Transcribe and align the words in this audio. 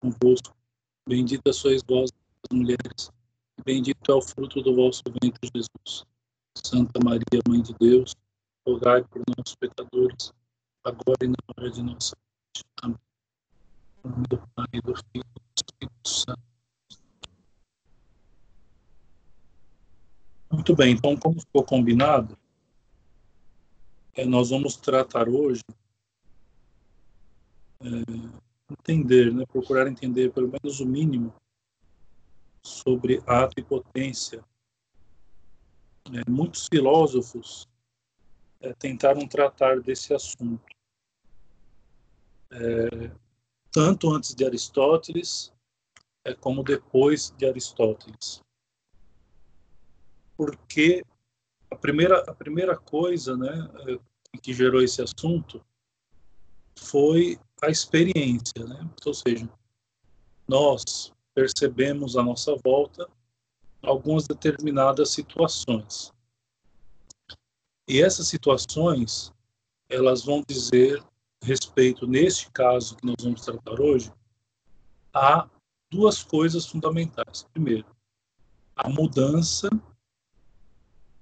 convosco. 0.00 0.56
Bendita 1.08 1.52
sois 1.52 1.82
vós 1.88 2.10
mulheres, 2.52 3.10
e 3.58 3.62
bendito 3.62 4.10
é 4.10 4.14
o 4.14 4.22
fruto 4.22 4.62
do 4.62 4.74
vosso 4.74 5.02
ventre, 5.22 5.50
Jesus. 5.54 6.04
Santa 6.56 6.98
Maria, 7.04 7.40
Mãe 7.48 7.62
de 7.62 7.74
Deus, 7.74 8.14
rogai 8.66 9.02
por 9.04 9.22
nós, 9.36 9.54
pecadores, 9.54 10.32
agora 10.84 11.18
e 11.22 11.28
na 11.28 11.36
hora 11.56 11.70
de 11.70 11.82
nossa 11.82 12.16
morte. 12.16 12.64
Amém. 12.82 12.98
Em 14.04 14.08
nome 14.08 14.26
do 14.28 14.38
Pai, 14.54 14.66
do 14.82 14.94
Filho 14.94 15.06
e 15.14 15.20
do 15.20 15.54
Espírito 15.56 16.08
Santo. 16.08 16.48
Muito 20.50 20.74
bem, 20.74 20.94
então, 20.94 21.16
como 21.16 21.40
ficou 21.40 21.62
combinado, 21.62 22.36
é, 24.14 24.24
nós 24.24 24.50
vamos 24.50 24.76
tratar 24.76 25.28
hoje, 25.28 25.62
é, 27.80 28.47
entender, 28.70 29.32
né, 29.32 29.44
procurar 29.46 29.86
entender 29.86 30.32
pelo 30.32 30.48
menos 30.48 30.80
o 30.80 30.86
mínimo 30.86 31.34
sobre 32.62 33.22
a 33.26 33.48
potência. 33.66 34.44
É, 36.12 36.30
muitos 36.30 36.66
filósofos 36.68 37.68
é, 38.60 38.72
tentaram 38.74 39.26
tratar 39.26 39.80
desse 39.80 40.14
assunto, 40.14 40.64
é, 42.50 43.10
tanto 43.70 44.10
antes 44.10 44.34
de 44.34 44.44
Aristóteles 44.44 45.52
é, 46.24 46.34
como 46.34 46.62
depois 46.62 47.32
de 47.36 47.46
Aristóteles. 47.46 48.42
Porque 50.36 51.04
a 51.70 51.76
primeira, 51.76 52.20
a 52.20 52.34
primeira 52.34 52.76
coisa 52.76 53.36
né, 53.36 53.70
eh, 53.88 54.38
que 54.40 54.52
gerou 54.52 54.82
esse 54.82 55.02
assunto 55.02 55.64
foi 56.78 57.38
a 57.62 57.68
experiência, 57.68 58.64
né? 58.64 58.88
ou 59.04 59.14
seja, 59.14 59.48
nós 60.46 61.12
percebemos 61.34 62.16
à 62.16 62.22
nossa 62.22 62.54
volta 62.64 63.08
algumas 63.82 64.26
determinadas 64.26 65.10
situações. 65.10 66.12
E 67.86 68.02
essas 68.02 68.28
situações, 68.28 69.32
elas 69.88 70.24
vão 70.24 70.42
dizer 70.46 71.02
respeito, 71.42 72.06
neste 72.06 72.50
caso 72.50 72.96
que 72.96 73.06
nós 73.06 73.16
vamos 73.22 73.40
tratar 73.40 73.80
hoje, 73.80 74.12
a 75.14 75.48
duas 75.90 76.22
coisas 76.22 76.66
fundamentais. 76.66 77.46
Primeiro, 77.52 77.86
a 78.76 78.88
mudança 78.88 79.68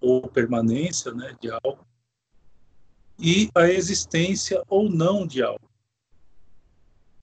ou 0.01 0.23
permanência 0.29 1.13
né, 1.13 1.37
de 1.41 1.51
algo, 1.51 1.87
e 3.19 3.49
a 3.55 3.67
existência 3.69 4.63
ou 4.69 4.91
não 4.91 5.27
de 5.27 5.43
algo. 5.43 5.67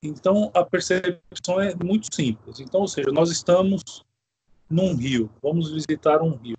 Então, 0.04 0.50
a 0.54 0.62
percepção 0.62 1.60
é 1.60 1.74
muito 1.74 2.14
simples. 2.14 2.60
Então, 2.60 2.82
ou 2.82 2.88
seja, 2.88 3.10
nós 3.10 3.30
estamos 3.30 4.04
num 4.68 4.94
rio, 4.94 5.30
vamos 5.42 5.70
visitar 5.70 6.20
um 6.22 6.36
rio. 6.36 6.58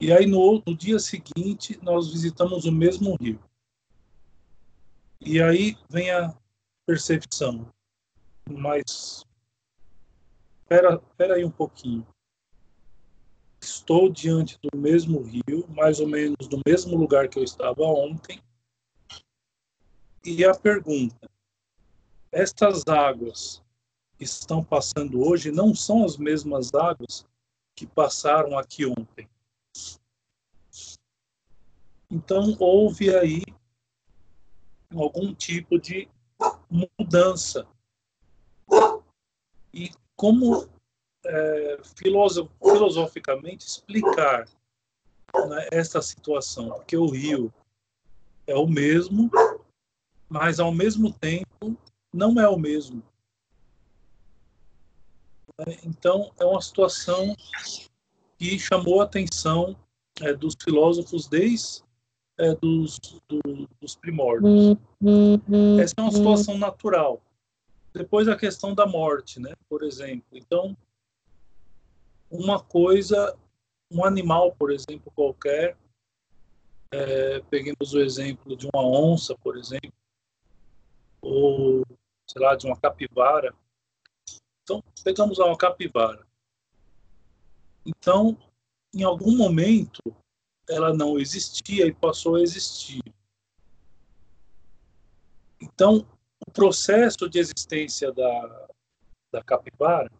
E 0.00 0.12
aí, 0.12 0.24
no, 0.26 0.62
no 0.66 0.76
dia 0.76 0.98
seguinte, 0.98 1.78
nós 1.82 2.12
visitamos 2.12 2.64
o 2.64 2.72
mesmo 2.72 3.16
rio. 3.20 3.40
E 5.20 5.42
aí 5.42 5.76
vem 5.90 6.10
a 6.10 6.32
percepção. 6.86 7.66
Mas, 8.48 9.24
espera, 10.62 10.94
espera 10.94 11.34
aí 11.34 11.44
um 11.44 11.50
pouquinho 11.50 12.06
estou 13.64 14.10
diante 14.10 14.58
do 14.60 14.76
mesmo 14.76 15.22
rio, 15.22 15.66
mais 15.68 16.00
ou 16.00 16.06
menos 16.06 16.48
do 16.48 16.60
mesmo 16.66 16.96
lugar 16.96 17.28
que 17.28 17.38
eu 17.38 17.44
estava 17.44 17.82
ontem. 17.82 18.40
E 20.24 20.44
a 20.44 20.54
pergunta: 20.54 21.28
estas 22.32 22.88
águas 22.88 23.62
que 24.16 24.24
estão 24.24 24.64
passando 24.64 25.22
hoje 25.22 25.52
não 25.52 25.74
são 25.74 26.04
as 26.04 26.16
mesmas 26.16 26.72
águas 26.74 27.26
que 27.76 27.86
passaram 27.86 28.58
aqui 28.58 28.86
ontem? 28.86 29.28
Então 32.10 32.56
houve 32.58 33.14
aí 33.14 33.42
algum 34.94 35.34
tipo 35.34 35.78
de 35.78 36.08
mudança. 36.98 37.66
E 39.72 39.90
como 40.16 40.68
é, 41.24 41.80
filosoficamente 41.96 43.66
explicar 43.66 44.48
né, 45.48 45.68
essa 45.70 46.00
situação, 46.02 46.70
porque 46.70 46.96
o 46.96 47.06
rio 47.06 47.52
é 48.46 48.54
o 48.54 48.66
mesmo, 48.66 49.30
mas 50.28 50.60
ao 50.60 50.72
mesmo 50.72 51.12
tempo 51.12 51.76
não 52.12 52.38
é 52.40 52.48
o 52.48 52.58
mesmo. 52.58 53.02
Então 55.84 56.32
é 56.38 56.44
uma 56.44 56.60
situação 56.60 57.34
que 58.38 58.58
chamou 58.58 59.00
a 59.00 59.04
atenção 59.04 59.76
é, 60.20 60.32
dos 60.32 60.54
filósofos 60.62 61.28
desde 61.28 61.82
é, 62.38 62.54
dos, 62.54 62.98
do, 63.28 63.68
dos 63.80 63.94
primórdios. 63.94 64.76
Essa 65.80 65.94
é 65.98 66.02
uma 66.02 66.12
situação 66.12 66.58
natural. 66.58 67.22
Depois 67.92 68.26
a 68.26 68.36
questão 68.36 68.74
da 68.74 68.86
morte, 68.86 69.38
né? 69.38 69.52
Por 69.68 69.82
exemplo. 69.82 70.26
Então 70.32 70.76
uma 72.32 72.58
coisa, 72.58 73.36
um 73.90 74.04
animal, 74.04 74.54
por 74.58 74.72
exemplo, 74.72 75.12
qualquer, 75.14 75.76
é, 76.90 77.40
peguemos 77.50 77.92
o 77.92 78.00
exemplo 78.00 78.56
de 78.56 78.66
uma 78.72 78.84
onça, 78.84 79.36
por 79.36 79.56
exemplo, 79.58 79.92
ou, 81.20 81.82
sei 82.32 82.40
lá, 82.40 82.54
de 82.54 82.66
uma 82.66 82.76
capivara. 82.76 83.54
Então, 84.62 84.82
pegamos 85.04 85.38
uma 85.38 85.56
capivara. 85.56 86.26
Então, 87.84 88.38
em 88.94 89.02
algum 89.02 89.36
momento, 89.36 90.00
ela 90.68 90.94
não 90.94 91.18
existia 91.18 91.86
e 91.86 91.92
passou 91.92 92.36
a 92.36 92.40
existir. 92.40 93.02
Então, 95.60 96.06
o 96.46 96.50
processo 96.50 97.28
de 97.28 97.38
existência 97.38 98.10
da, 98.12 98.68
da 99.30 99.42
capivara 99.42 100.10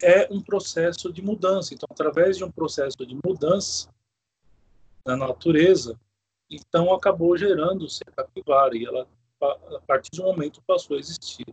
é 0.00 0.32
um 0.32 0.40
processo 0.40 1.12
de 1.12 1.22
mudança. 1.22 1.74
Então, 1.74 1.88
através 1.90 2.36
de 2.36 2.44
um 2.44 2.50
processo 2.50 3.04
de 3.06 3.18
mudança 3.24 3.88
na 5.04 5.16
natureza, 5.16 5.98
então 6.50 6.92
acabou 6.92 7.36
gerando-se 7.36 8.02
a 8.06 8.10
capivara 8.12 8.76
e 8.76 8.84
ela, 8.84 9.08
a 9.52 9.80
partir 9.86 10.10
de 10.12 10.20
um 10.20 10.24
momento, 10.24 10.62
passou 10.62 10.96
a 10.96 11.00
existir. 11.00 11.46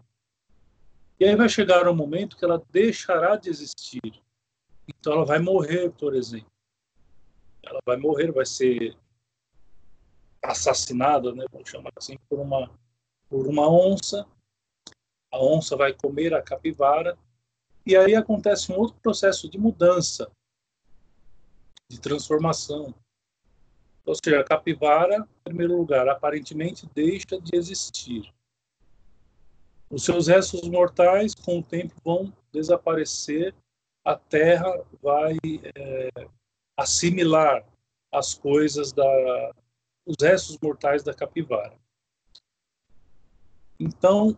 E 1.20 1.26
aí 1.26 1.36
vai 1.36 1.48
chegar 1.48 1.88
um 1.88 1.96
momento 1.96 2.36
que 2.38 2.44
ela 2.44 2.64
deixará 2.72 3.36
de 3.36 3.50
existir. 3.50 4.22
Então, 4.88 5.14
ela 5.14 5.26
vai 5.26 5.40
morrer, 5.40 5.92
por 5.92 6.16
exemplo. 6.16 6.52
Ela 7.64 7.80
vai 7.86 7.98
morrer, 7.98 8.32
vai 8.32 8.46
ser 8.46 8.98
assassinada, 10.44 11.32
né, 11.34 11.46
vamos 11.52 11.70
chamar 11.70 11.92
assim, 11.96 12.18
por 12.28 12.40
uma, 12.40 12.72
por 13.30 13.48
uma 13.48 13.70
onça. 13.70 14.28
A 15.32 15.40
onça 15.40 15.78
vai 15.78 15.94
comer 15.94 16.34
a 16.34 16.42
capivara 16.42 17.18
e 17.86 17.96
aí 17.96 18.16
acontece 18.16 18.72
um 18.72 18.78
outro 18.78 19.00
processo 19.02 19.50
de 19.50 19.58
mudança, 19.58 20.32
de 21.90 22.00
transformação. 22.00 22.94
Ou 24.06 24.16
seja, 24.16 24.40
a 24.40 24.44
capivara, 24.44 25.18
em 25.18 25.44
primeiro 25.44 25.78
lugar, 25.78 26.08
aparentemente 26.08 26.90
deixa 26.94 27.40
de 27.40 27.56
existir. 27.56 28.34
Os 29.90 30.04
seus 30.04 30.28
restos 30.28 30.68
mortais, 30.68 31.36
com 31.36 31.60
o 31.60 31.64
tempo, 31.64 31.94
vão 32.04 32.34
desaparecer, 32.52 33.54
a 34.04 34.16
Terra 34.16 34.84
vai 35.02 35.38
é, 35.44 36.28
assimilar 36.78 37.64
as 38.12 38.34
coisas 38.34 38.92
da 38.92 39.54
os 40.06 40.16
restos 40.20 40.58
mortais 40.62 41.04
da 41.04 41.14
capivara. 41.14 41.78
Então, 43.80 44.38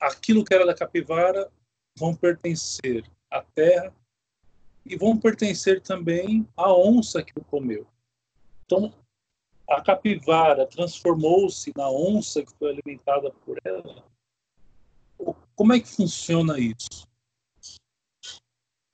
aquilo 0.00 0.44
que 0.44 0.54
era 0.54 0.64
da 0.64 0.74
capivara 0.74 1.50
vão 1.96 2.14
pertencer 2.14 3.04
à 3.30 3.42
terra 3.42 3.94
e 4.84 4.96
vão 4.96 5.18
pertencer 5.18 5.80
também 5.80 6.46
à 6.56 6.72
onça 6.72 7.22
que 7.22 7.32
o 7.36 7.44
comeu. 7.44 7.86
Então, 8.66 8.92
a 9.68 9.80
capivara 9.80 10.66
transformou-se 10.66 11.72
na 11.76 11.88
onça 11.88 12.44
que 12.44 12.52
foi 12.58 12.70
alimentada 12.70 13.30
por 13.30 13.58
ela. 13.64 14.04
Como 15.54 15.72
é 15.72 15.80
que 15.80 15.88
funciona 15.88 16.58
isso? 16.58 17.06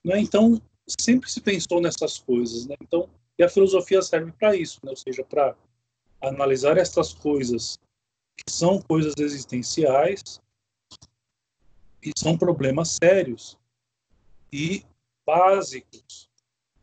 Né? 0.04 0.20
Então, 0.20 0.60
sempre 1.00 1.30
se 1.30 1.40
pensou 1.40 1.80
nessas 1.80 2.19
coisas. 2.19 2.66
Né? 2.66 2.76
Então, 2.82 3.08
e 3.38 3.42
a 3.42 3.48
filosofia 3.48 4.02
serve 4.02 4.30
para 4.32 4.54
isso, 4.54 4.78
né? 4.84 4.90
ou 4.90 4.96
seja, 4.96 5.24
para 5.24 5.56
analisar 6.20 6.76
essas 6.76 7.14
coisas 7.14 7.78
que 8.36 8.52
são 8.52 8.80
coisas 8.80 9.14
existenciais 9.19 10.40
e 12.02 12.12
são 12.16 12.36
problemas 12.36 12.96
sérios 13.02 13.58
e 14.52 14.84
básicos 15.24 16.30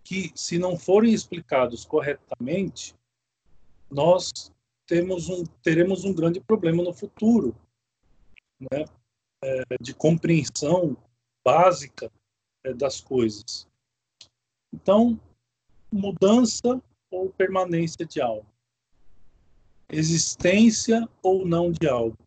que, 0.10 0.32
se 0.34 0.58
não 0.58 0.76
forem 0.76 1.14
explicados 1.14 1.86
corretamente, 1.86 2.96
nós 3.92 4.52
temos 4.88 5.30
um, 5.30 5.46
teremos 5.62 6.04
um 6.04 6.12
grande 6.12 6.40
problema 6.40 6.82
no 6.82 6.92
futuro. 6.92 7.56
né, 8.60 8.86
é, 9.44 9.64
de 9.80 9.94
compreensão 9.94 10.98
básica 11.46 12.12
é, 12.64 12.74
das 12.74 13.00
coisas. 13.00 13.68
Então, 14.74 15.20
mudança 15.92 16.82
ou 17.12 17.30
permanência 17.30 18.04
de 18.04 18.20
algo, 18.20 18.48
existência 19.88 21.08
ou 21.22 21.46
não 21.46 21.72
de 21.72 21.88
algo. 21.88 22.18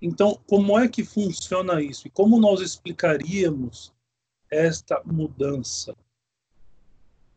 Então, 0.00 0.40
como 0.46 0.78
é 0.78 0.88
que 0.88 1.04
funciona 1.04 1.82
isso? 1.82 2.08
E 2.08 2.10
como 2.10 2.40
nós 2.40 2.62
explicaríamos 2.62 3.92
esta 4.50 5.00
mudança? 5.04 5.94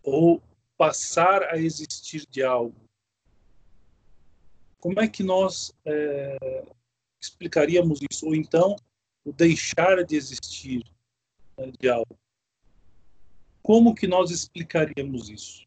Ou 0.06 0.40
passar 0.78 1.42
a 1.46 1.58
existir 1.58 2.28
de 2.30 2.44
algo? 2.44 2.76
Como 4.80 5.02
é 5.02 5.08
que 5.08 5.24
nós 5.24 5.74
é, 5.84 6.38
explicaríamos 7.20 8.00
isso? 8.12 8.28
Ou 8.28 8.36
então, 8.36 8.76
o 9.26 9.34
deixar 9.34 10.04
de 10.04 10.16
existir 10.16 10.86
né, 11.58 11.72
de 11.80 11.90
algo? 11.90 12.16
Como 13.64 13.96
que 13.96 14.06
nós 14.06 14.30
explicaríamos 14.30 15.28
isso? 15.28 15.66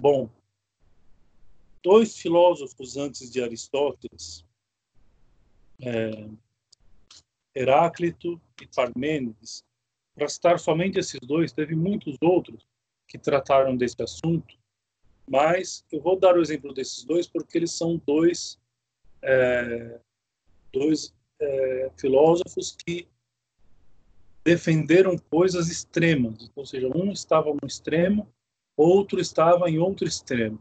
Bom, 0.00 0.30
dois 1.82 2.16
filósofos 2.16 2.96
antes 2.96 3.30
de 3.30 3.42
Aristóteles, 3.42 4.42
é, 5.82 6.26
Heráclito 7.54 8.40
e 8.62 8.66
Parmênides, 8.68 9.62
para 10.14 10.28
citar 10.30 10.58
somente 10.58 10.98
esses 10.98 11.20
dois, 11.20 11.52
teve 11.52 11.74
muitos 11.74 12.16
outros 12.22 12.66
que 13.06 13.18
trataram 13.18 13.76
desse 13.76 14.00
assunto, 14.02 14.56
mas 15.28 15.84
eu 15.90 16.00
vou 16.00 16.18
dar 16.18 16.36
o 16.36 16.40
exemplo 16.40 16.72
desses 16.72 17.04
dois 17.04 17.26
porque 17.26 17.58
eles 17.58 17.72
são 17.72 18.00
dois, 18.06 18.58
é, 19.22 19.98
dois 20.72 21.14
é, 21.40 21.90
filósofos 21.96 22.76
que 22.84 23.08
defenderam 24.44 25.18
coisas 25.18 25.68
extremas, 25.68 26.50
ou 26.54 26.64
seja, 26.64 26.88
um 26.88 27.10
estava 27.10 27.50
no 27.50 27.66
extremo, 27.66 28.28
outro 28.76 29.20
estava 29.20 29.68
em 29.68 29.78
outro 29.78 30.06
extremo. 30.06 30.60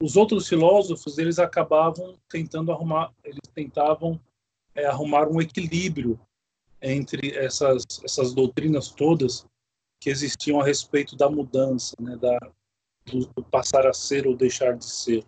Os 0.00 0.16
outros 0.16 0.48
filósofos 0.48 1.18
eles 1.18 1.38
acabavam 1.38 2.18
tentando 2.28 2.72
arrumar, 2.72 3.12
eles 3.22 3.40
tentavam 3.54 4.20
é, 4.74 4.86
arrumar 4.86 5.28
um 5.28 5.40
equilíbrio 5.40 6.18
entre 6.82 7.36
essas, 7.36 7.84
essas 8.02 8.34
doutrinas 8.34 8.90
todas 8.90 9.46
que 10.04 10.10
existiam 10.10 10.60
a 10.60 10.64
respeito 10.64 11.16
da 11.16 11.30
mudança, 11.30 11.96
né, 11.98 12.14
da, 12.18 12.38
do, 13.06 13.20
do 13.28 13.42
passar 13.42 13.86
a 13.86 13.92
ser 13.94 14.26
ou 14.26 14.36
deixar 14.36 14.76
de 14.76 14.84
ser. 14.84 15.24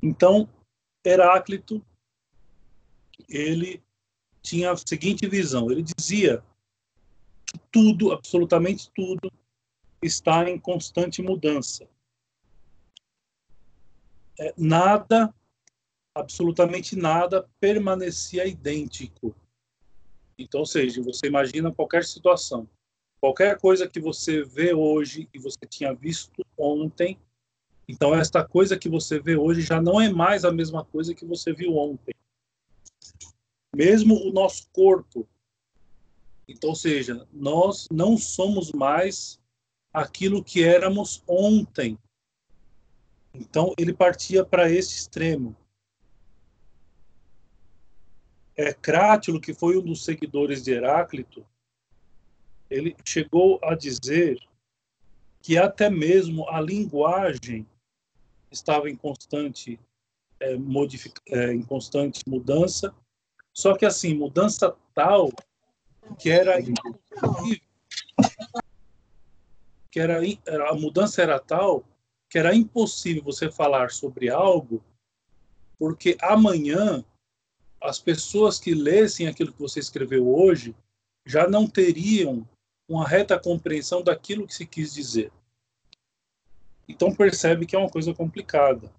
Então, 0.00 0.48
Heráclito, 1.04 1.84
ele 3.28 3.82
tinha 4.40 4.70
a 4.70 4.76
seguinte 4.76 5.26
visão: 5.26 5.68
ele 5.68 5.82
dizia 5.82 6.44
que 7.44 7.58
tudo, 7.72 8.12
absolutamente 8.12 8.88
tudo, 8.94 9.28
está 10.00 10.48
em 10.48 10.56
constante 10.56 11.20
mudança. 11.20 11.88
É, 14.38 14.54
nada 14.56 15.34
absolutamente 16.14 16.94
nada 16.94 17.50
permanecia 17.58 18.46
idêntico. 18.46 19.34
Então, 20.38 20.60
ou 20.60 20.66
seja, 20.66 21.02
você 21.02 21.26
imagina 21.26 21.74
qualquer 21.74 22.04
situação, 22.04 22.68
qualquer 23.24 23.58
coisa 23.58 23.88
que 23.88 23.98
você 23.98 24.44
vê 24.44 24.74
hoje 24.74 25.30
e 25.32 25.38
você 25.38 25.60
tinha 25.66 25.94
visto 25.94 26.44
ontem, 26.58 27.18
então 27.88 28.14
esta 28.14 28.46
coisa 28.46 28.78
que 28.78 28.86
você 28.86 29.18
vê 29.18 29.34
hoje 29.34 29.62
já 29.62 29.80
não 29.80 29.98
é 29.98 30.10
mais 30.10 30.44
a 30.44 30.52
mesma 30.52 30.84
coisa 30.84 31.14
que 31.14 31.24
você 31.24 31.50
viu 31.50 31.74
ontem. 31.74 32.14
Mesmo 33.74 34.14
o 34.14 34.30
nosso 34.30 34.68
corpo. 34.74 35.26
Então, 36.46 36.68
ou 36.68 36.76
seja, 36.76 37.26
nós 37.32 37.88
não 37.90 38.18
somos 38.18 38.72
mais 38.72 39.40
aquilo 39.90 40.44
que 40.44 40.62
éramos 40.62 41.22
ontem. 41.26 41.98
Então, 43.32 43.72
ele 43.78 43.94
partia 43.94 44.44
para 44.44 44.70
esse 44.70 44.96
extremo 44.96 45.56
é, 48.54 48.74
Crátilo, 48.74 49.40
que 49.40 49.54
foi 49.54 49.78
um 49.78 49.82
dos 49.82 50.04
seguidores 50.04 50.62
de 50.62 50.72
Heráclito, 50.72 51.42
ele 52.74 52.96
chegou 53.04 53.60
a 53.62 53.74
dizer 53.74 54.38
que 55.40 55.56
até 55.56 55.88
mesmo 55.88 56.48
a 56.48 56.60
linguagem 56.60 57.66
estava 58.50 58.90
em 58.90 58.96
constante 58.96 59.78
é, 60.40 60.56
é, 61.28 61.52
em 61.52 61.62
constante 61.62 62.22
mudança, 62.26 62.92
só 63.52 63.76
que 63.76 63.86
assim 63.86 64.14
mudança 64.14 64.74
tal 64.92 65.30
que 66.18 66.30
era 66.30 66.56
que 69.90 70.00
era 70.00 70.20
a 70.68 70.74
mudança 70.74 71.22
era 71.22 71.38
tal 71.38 71.84
que 72.28 72.38
era 72.38 72.54
impossível 72.54 73.22
você 73.22 73.50
falar 73.50 73.92
sobre 73.92 74.28
algo 74.28 74.84
porque 75.78 76.16
amanhã 76.20 77.04
as 77.80 78.00
pessoas 78.00 78.58
que 78.58 78.74
lessem 78.74 79.28
aquilo 79.28 79.52
que 79.52 79.60
você 79.60 79.78
escreveu 79.78 80.28
hoje 80.28 80.74
já 81.24 81.46
não 81.48 81.66
teriam 81.66 82.46
uma 82.88 83.06
reta 83.06 83.38
compreensão 83.38 84.02
daquilo 84.02 84.46
que 84.46 84.54
se 84.54 84.66
quis 84.66 84.92
dizer. 84.92 85.32
Então 86.88 87.14
percebe 87.14 87.66
que 87.66 87.74
é 87.74 87.78
uma 87.78 87.90
coisa 87.90 88.12
complicada. 88.12 88.92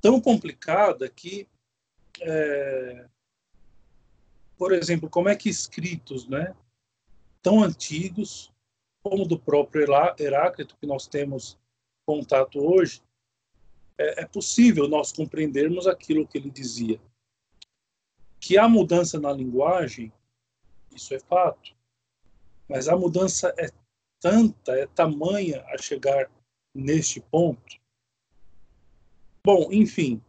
Tão 0.00 0.20
complicada 0.20 1.08
que, 1.08 1.48
é, 2.20 3.08
por 4.58 4.72
exemplo, 4.72 5.08
como 5.08 5.28
é 5.28 5.36
que 5.36 5.48
escritos 5.48 6.28
né, 6.28 6.54
tão 7.40 7.62
antigos, 7.62 8.52
como 9.02 9.26
do 9.26 9.38
próprio 9.38 9.86
Heráclito, 10.18 10.76
que 10.76 10.86
nós 10.86 11.06
temos 11.06 11.58
contato 12.04 12.58
hoje, 12.58 13.02
é, 13.96 14.22
é 14.22 14.26
possível 14.26 14.88
nós 14.88 15.12
compreendermos 15.12 15.86
aquilo 15.86 16.26
que 16.26 16.36
ele 16.36 16.50
dizia. 16.50 17.00
Que 18.38 18.58
há 18.58 18.68
mudança 18.68 19.18
na 19.18 19.32
linguagem, 19.32 20.12
isso 20.94 21.14
é 21.14 21.18
fato. 21.18 21.74
Mas 22.72 22.88
a 22.88 22.96
mudança 22.96 23.54
é 23.58 23.68
tanta, 24.18 24.72
é 24.72 24.86
tamanha 24.86 25.62
a 25.68 25.76
chegar 25.76 26.30
neste 26.74 27.20
ponto. 27.20 27.76
Bom, 29.44 29.70
enfim. 29.70 30.22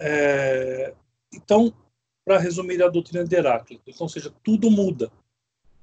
É, 0.00 0.92
então, 1.32 1.72
para 2.24 2.38
resumir 2.38 2.82
a 2.82 2.88
doutrina 2.88 3.24
de 3.24 3.36
Heráclito, 3.36 3.84
então, 3.86 4.06
ou 4.06 4.08
seja, 4.08 4.34
tudo 4.42 4.68
muda, 4.68 5.12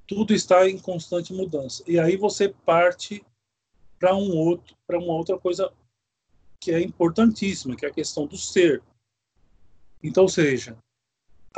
tudo 0.06 0.34
está 0.34 0.68
em 0.68 0.78
constante 0.78 1.32
mudança. 1.32 1.82
E 1.86 1.98
aí 1.98 2.18
você 2.18 2.50
parte 2.50 3.24
para 3.98 4.14
um 4.14 4.36
outro, 4.36 4.76
para 4.86 4.98
uma 4.98 5.14
outra 5.14 5.38
coisa 5.38 5.72
que 6.60 6.70
é 6.70 6.82
importantíssima, 6.82 7.74
que 7.74 7.86
é 7.86 7.88
a 7.88 7.94
questão 7.94 8.26
do 8.26 8.36
ser. 8.36 8.82
Então, 10.02 10.24
ou 10.24 10.28
seja, 10.28 10.76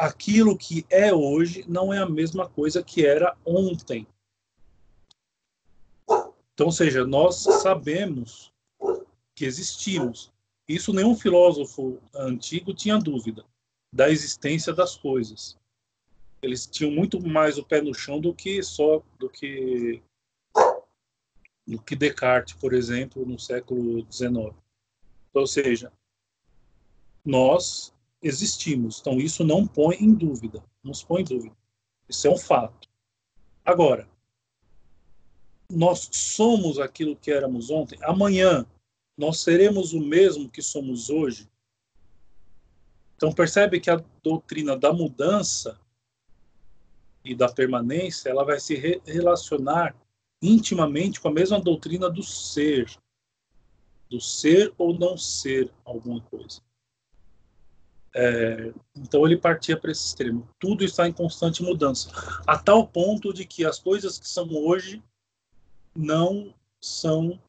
aquilo 0.00 0.56
que 0.56 0.86
é 0.88 1.12
hoje 1.12 1.64
não 1.68 1.92
é 1.92 1.98
a 1.98 2.08
mesma 2.08 2.48
coisa 2.48 2.82
que 2.82 3.04
era 3.04 3.36
ontem. 3.44 4.06
Então, 6.54 6.66
ou 6.66 6.72
seja, 6.72 7.06
nós 7.06 7.36
sabemos 7.36 8.52
que 9.34 9.44
existimos. 9.44 10.32
Isso 10.66 10.92
nenhum 10.92 11.14
filósofo 11.14 11.98
antigo 12.14 12.72
tinha 12.72 12.98
dúvida 12.98 13.44
da 13.92 14.10
existência 14.10 14.72
das 14.72 14.96
coisas. 14.96 15.58
Eles 16.42 16.66
tinham 16.66 16.90
muito 16.90 17.20
mais 17.20 17.58
o 17.58 17.64
pé 17.64 17.82
no 17.82 17.94
chão 17.94 18.20
do 18.20 18.34
que 18.34 18.62
só 18.62 19.02
do 19.18 19.28
que 19.28 20.02
do 21.66 21.80
que 21.80 21.94
Descartes, 21.94 22.54
por 22.54 22.72
exemplo, 22.72 23.24
no 23.24 23.38
século 23.38 24.04
XIX. 24.10 24.30
Então, 24.30 24.56
ou 25.34 25.46
seja, 25.46 25.92
nós 27.24 27.94
existimos. 28.22 29.00
Então, 29.00 29.18
isso 29.18 29.44
não 29.44 29.66
põe 29.66 29.96
em 29.96 30.12
dúvida. 30.12 30.62
Não 30.82 30.92
se 30.92 31.04
põe 31.04 31.22
em 31.22 31.24
dúvida. 31.24 31.56
Isso 32.08 32.26
é 32.26 32.30
um 32.30 32.38
fato. 32.38 32.88
Agora, 33.64 34.08
nós 35.68 36.08
somos 36.12 36.78
aquilo 36.78 37.16
que 37.16 37.30
éramos 37.30 37.70
ontem. 37.70 37.98
Amanhã, 38.02 38.66
nós 39.16 39.40
seremos 39.40 39.92
o 39.92 40.00
mesmo 40.00 40.50
que 40.50 40.62
somos 40.62 41.08
hoje. 41.08 41.48
Então, 43.16 43.32
percebe 43.32 43.80
que 43.80 43.90
a 43.90 44.02
doutrina 44.22 44.76
da 44.76 44.92
mudança 44.92 45.78
e 47.24 47.34
da 47.34 47.48
permanência, 47.48 48.30
ela 48.30 48.44
vai 48.44 48.58
se 48.58 48.74
re 48.74 49.00
relacionar 49.04 49.94
intimamente 50.42 51.20
com 51.20 51.28
a 51.28 51.32
mesma 51.32 51.60
doutrina 51.60 52.08
do 52.08 52.22
ser, 52.22 52.90
do 54.08 54.20
ser 54.20 54.72
ou 54.78 54.98
não 54.98 55.16
ser 55.18 55.70
alguma 55.84 56.20
coisa. 56.22 56.62
É, 58.14 58.72
então 58.96 59.24
ele 59.24 59.36
partia 59.36 59.76
para 59.76 59.90
esse 59.90 60.06
extremo. 60.06 60.48
Tudo 60.58 60.84
está 60.84 61.06
em 61.08 61.12
constante 61.12 61.62
mudança, 61.62 62.10
a 62.46 62.58
tal 62.58 62.86
ponto 62.86 63.32
de 63.32 63.44
que 63.44 63.64
as 63.64 63.78
coisas 63.78 64.18
que 64.18 64.28
são 64.28 64.48
hoje 64.52 65.02
não 65.94 66.52
são 66.80 67.40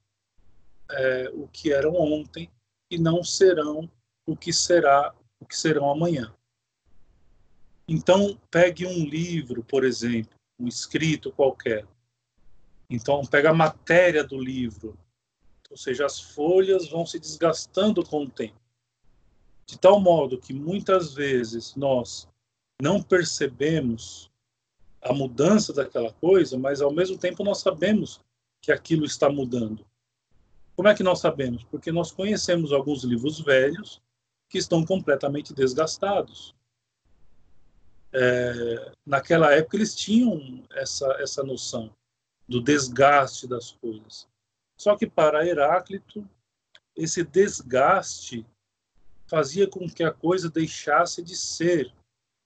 é, 0.90 1.32
o 1.34 1.48
que 1.48 1.74
eram 1.74 1.96
ontem 1.96 2.50
e 2.90 2.98
não 2.98 3.24
serão 3.24 3.90
o 4.26 4.36
que 4.36 4.54
será 4.54 5.16
o 5.40 5.46
que 5.46 5.58
serão 5.58 5.90
amanhã. 5.90 6.34
Então, 7.88 8.40
pegue 8.50 8.86
um 8.86 9.04
livro, 9.04 9.64
por 9.64 9.84
exemplo, 9.84 10.38
um 10.60 10.68
escrito 10.68 11.32
qualquer. 11.32 11.86
Então, 12.90 13.26
pega 13.26 13.50
a 13.50 13.54
matéria 13.54 14.24
do 14.24 14.40
livro, 14.40 14.98
ou 15.70 15.78
seja, 15.78 16.06
as 16.06 16.20
folhas 16.20 16.88
vão 16.90 17.06
se 17.06 17.18
desgastando 17.18 18.06
com 18.06 18.24
o 18.24 18.30
tempo. 18.30 18.61
De 19.72 19.80
tal 19.80 20.02
modo 20.02 20.38
que 20.38 20.54
muitas 20.54 21.14
vezes 21.14 21.78
nós 21.78 22.28
não 22.82 23.02
percebemos 23.02 24.30
a 25.02 25.14
mudança 25.14 25.72
daquela 25.72 26.12
coisa, 26.12 26.58
mas 26.58 26.82
ao 26.82 26.92
mesmo 26.92 27.18
tempo 27.18 27.42
nós 27.42 27.60
sabemos 27.60 28.20
que 28.62 28.70
aquilo 28.70 29.06
está 29.06 29.30
mudando. 29.30 29.88
Como 30.76 30.90
é 30.90 30.94
que 30.94 31.04
nós 31.04 31.22
sabemos? 31.22 31.64
Porque 31.64 31.90
nós 31.90 32.12
conhecemos 32.12 32.74
alguns 32.74 33.06
livros 33.06 33.40
velhos 33.40 34.02
que 34.50 34.58
estão 34.58 34.86
completamente 34.86 35.54
desgastados. 35.54 36.54
É, 38.12 38.92
naquela 39.06 39.54
época 39.54 39.78
eles 39.78 39.96
tinham 39.96 40.66
essa, 40.74 41.08
essa 41.22 41.44
noção 41.44 41.96
do 42.46 42.60
desgaste 42.60 43.48
das 43.48 43.72
coisas. 43.72 44.28
Só 44.76 44.98
que 44.98 45.08
para 45.08 45.48
Heráclito, 45.48 46.28
esse 46.94 47.24
desgaste 47.24 48.46
fazia 49.32 49.66
com 49.66 49.90
que 49.90 50.04
a 50.04 50.12
coisa 50.12 50.50
deixasse 50.50 51.24
de 51.24 51.38
ser 51.38 51.96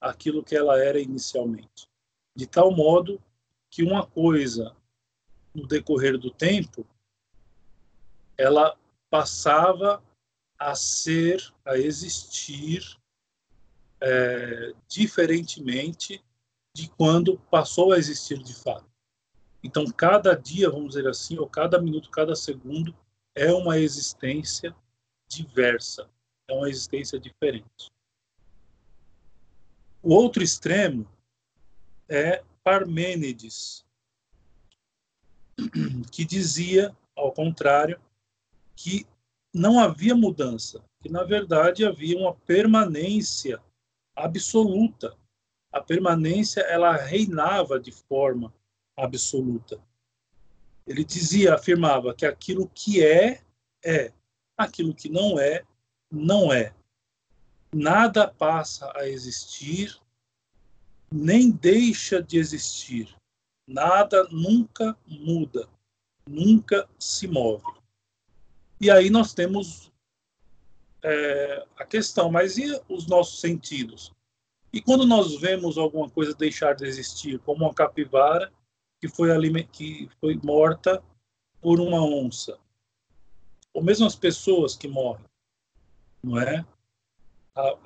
aquilo 0.00 0.44
que 0.44 0.54
ela 0.54 0.80
era 0.80 1.00
inicialmente. 1.00 1.88
De 2.32 2.46
tal 2.46 2.70
modo 2.70 3.20
que 3.68 3.82
uma 3.82 4.06
coisa, 4.06 4.72
no 5.52 5.66
decorrer 5.66 6.16
do 6.16 6.30
tempo, 6.30 6.86
ela 8.38 8.78
passava 9.10 10.00
a 10.56 10.76
ser, 10.76 11.52
a 11.64 11.76
existir 11.76 12.96
é, 14.00 14.72
diferentemente 14.86 16.22
de 16.72 16.88
quando 16.90 17.36
passou 17.50 17.92
a 17.92 17.98
existir 17.98 18.38
de 18.38 18.54
fato. 18.54 18.86
Então, 19.60 19.84
cada 19.86 20.36
dia, 20.36 20.70
vamos 20.70 20.94
dizer 20.94 21.08
assim, 21.08 21.36
ou 21.36 21.48
cada 21.48 21.82
minuto, 21.82 22.10
cada 22.10 22.36
segundo, 22.36 22.96
é 23.34 23.52
uma 23.52 23.76
existência 23.76 24.72
diversa, 25.26 26.08
é 26.48 26.52
uma 26.52 26.68
existência 26.68 27.18
diferente. 27.18 27.90
O 30.02 30.14
outro 30.14 30.42
extremo 30.42 31.06
é 32.08 32.42
Parmênides, 32.62 33.84
que 36.12 36.24
dizia, 36.24 36.96
ao 37.14 37.32
contrário, 37.32 38.00
que 38.74 39.06
não 39.52 39.80
havia 39.80 40.14
mudança, 40.14 40.84
que 41.00 41.08
na 41.08 41.24
verdade 41.24 41.84
havia 41.84 42.18
uma 42.18 42.34
permanência 42.34 43.60
absoluta. 44.14 45.16
A 45.72 45.80
permanência 45.80 46.60
ela 46.60 46.96
reinava 46.96 47.80
de 47.80 47.90
forma 47.90 48.52
absoluta. 48.96 49.80
Ele 50.86 51.04
dizia, 51.04 51.54
afirmava 51.54 52.14
que 52.14 52.26
aquilo 52.26 52.68
que 52.68 53.02
é 53.02 53.42
é, 53.84 54.12
aquilo 54.56 54.94
que 54.94 55.08
não 55.08 55.38
é 55.38 55.64
não 56.10 56.52
é. 56.52 56.74
Nada 57.72 58.28
passa 58.28 58.92
a 58.96 59.08
existir, 59.08 59.98
nem 61.12 61.50
deixa 61.50 62.22
de 62.22 62.38
existir. 62.38 63.14
Nada 63.66 64.24
nunca 64.30 64.96
muda, 65.06 65.68
nunca 66.28 66.88
se 66.98 67.26
move. 67.26 67.64
E 68.80 68.90
aí 68.90 69.10
nós 69.10 69.34
temos 69.34 69.90
é, 71.02 71.66
a 71.76 71.84
questão, 71.84 72.30
mas 72.30 72.56
e 72.58 72.80
os 72.88 73.06
nossos 73.06 73.40
sentidos? 73.40 74.12
E 74.72 74.80
quando 74.80 75.06
nós 75.06 75.40
vemos 75.40 75.78
alguma 75.78 76.08
coisa 76.10 76.34
deixar 76.34 76.74
de 76.74 76.84
existir, 76.84 77.38
como 77.40 77.64
uma 77.64 77.74
capivara 77.74 78.52
que 79.00 79.08
foi, 79.08 79.28
que 79.64 80.08
foi 80.20 80.38
morta 80.42 81.02
por 81.60 81.80
uma 81.80 82.02
onça, 82.02 82.58
ou 83.72 83.82
mesmo 83.82 84.06
as 84.06 84.16
pessoas 84.16 84.76
que 84.76 84.88
morrem, 84.88 85.25
não 86.22 86.38
é? 86.38 86.66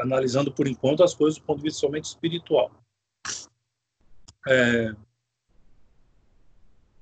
analisando 0.01 0.53
por 0.53 0.67
enquanto 0.67 1.05
as 1.05 1.15
coisas 1.15 1.39
do 1.39 1.45
ponto 1.45 1.59
de 1.59 1.65
vista 1.65 1.81
somente 1.81 2.05
espiritual. 2.05 2.73
É, 4.49 4.91
ou 4.91 4.97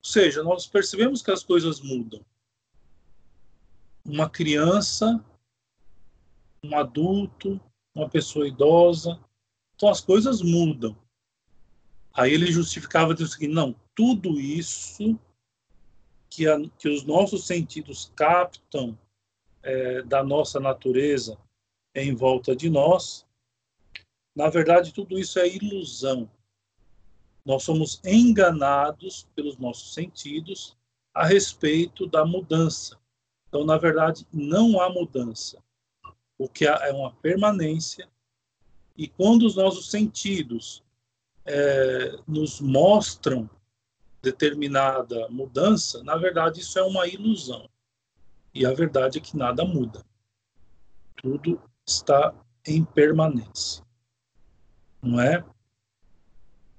seja, 0.02 0.42
nós 0.42 0.66
percebemos 0.66 1.22
que 1.22 1.30
as 1.30 1.42
coisas 1.42 1.80
mudam 1.80 2.22
uma 4.04 4.28
criança, 4.28 5.22
um 6.64 6.76
adulto, 6.76 7.60
uma 7.94 8.08
pessoa 8.08 8.48
idosa. 8.48 9.20
Então 9.74 9.88
as 9.88 10.00
coisas 10.00 10.40
mudam. 10.40 10.96
Aí 12.14 12.32
ele 12.32 12.50
justificava 12.50 13.12
dizendo 13.12 13.32
seguinte: 13.32 13.54
não, 13.54 13.74
tudo 13.94 14.40
isso 14.40 15.18
que, 16.30 16.48
a, 16.48 16.58
que 16.78 16.88
os 16.88 17.04
nossos 17.04 17.46
sentidos 17.46 18.12
captam 18.16 18.98
é, 19.68 20.02
da 20.02 20.24
nossa 20.24 20.58
natureza 20.58 21.38
em 21.94 22.14
volta 22.14 22.56
de 22.56 22.70
nós, 22.70 23.26
na 24.34 24.48
verdade, 24.48 24.94
tudo 24.94 25.18
isso 25.18 25.38
é 25.38 25.46
ilusão. 25.46 26.30
Nós 27.44 27.64
somos 27.64 28.00
enganados 28.04 29.28
pelos 29.34 29.58
nossos 29.58 29.92
sentidos 29.92 30.76
a 31.12 31.26
respeito 31.26 32.06
da 32.06 32.24
mudança. 32.24 32.98
Então, 33.48 33.64
na 33.64 33.76
verdade, 33.76 34.26
não 34.32 34.80
há 34.80 34.88
mudança. 34.88 35.62
O 36.38 36.48
que 36.48 36.66
há 36.66 36.78
é 36.84 36.92
uma 36.92 37.12
permanência. 37.16 38.08
E 38.96 39.06
quando 39.06 39.44
os 39.44 39.56
nossos 39.56 39.90
sentidos 39.90 40.82
é, 41.44 42.18
nos 42.26 42.60
mostram 42.60 43.50
determinada 44.22 45.28
mudança, 45.28 46.02
na 46.04 46.16
verdade, 46.16 46.60
isso 46.60 46.78
é 46.78 46.82
uma 46.82 47.06
ilusão. 47.06 47.68
E 48.58 48.66
a 48.66 48.72
verdade 48.72 49.18
é 49.18 49.20
que 49.20 49.36
nada 49.36 49.64
muda. 49.64 50.04
Tudo 51.14 51.62
está 51.86 52.34
em 52.66 52.84
permanência. 52.84 53.86
Não 55.00 55.20
é? 55.20 55.44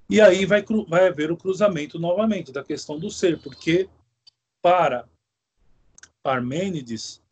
E 0.09 0.19
aí 0.19 0.45
vai, 0.45 0.61
vai 0.89 1.07
haver 1.07 1.31
o 1.31 1.37
cruzamento 1.37 1.97
novamente 1.97 2.51
da 2.51 2.65
questão 2.65 2.99
do 2.99 3.09
ser, 3.09 3.41
porque 3.41 3.89
para 4.61 5.07
Parmênides, 6.21 7.23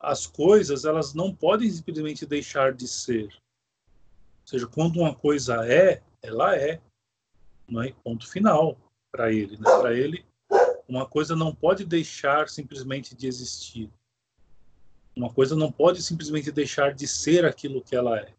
as 0.00 0.26
coisas 0.26 0.84
elas 0.84 1.14
não 1.14 1.32
podem 1.32 1.70
simplesmente 1.70 2.26
deixar 2.26 2.72
de 2.72 2.88
ser. 2.88 3.26
Ou 3.26 4.46
seja, 4.46 4.66
quando 4.66 4.98
uma 4.98 5.14
coisa 5.14 5.64
é, 5.72 6.02
ela 6.20 6.56
é. 6.56 6.80
Não 7.68 7.80
é 7.80 7.92
ponto 8.02 8.28
final 8.28 8.76
para 9.12 9.32
ele. 9.32 9.56
Né? 9.56 9.62
Para 9.62 9.94
ele, 9.94 10.26
uma 10.88 11.06
coisa 11.06 11.34
não 11.34 11.54
pode 11.54 11.84
deixar 11.84 12.48
simplesmente 12.48 13.14
de 13.14 13.26
existir. 13.26 13.90
Uma 15.16 15.32
coisa 15.32 15.54
não 15.54 15.70
pode 15.70 16.02
simplesmente 16.02 16.50
deixar 16.50 16.94
de 16.94 17.06
ser 17.06 17.44
aquilo 17.44 17.82
que 17.82 17.94
ela 17.94 18.18
é. 18.18 18.34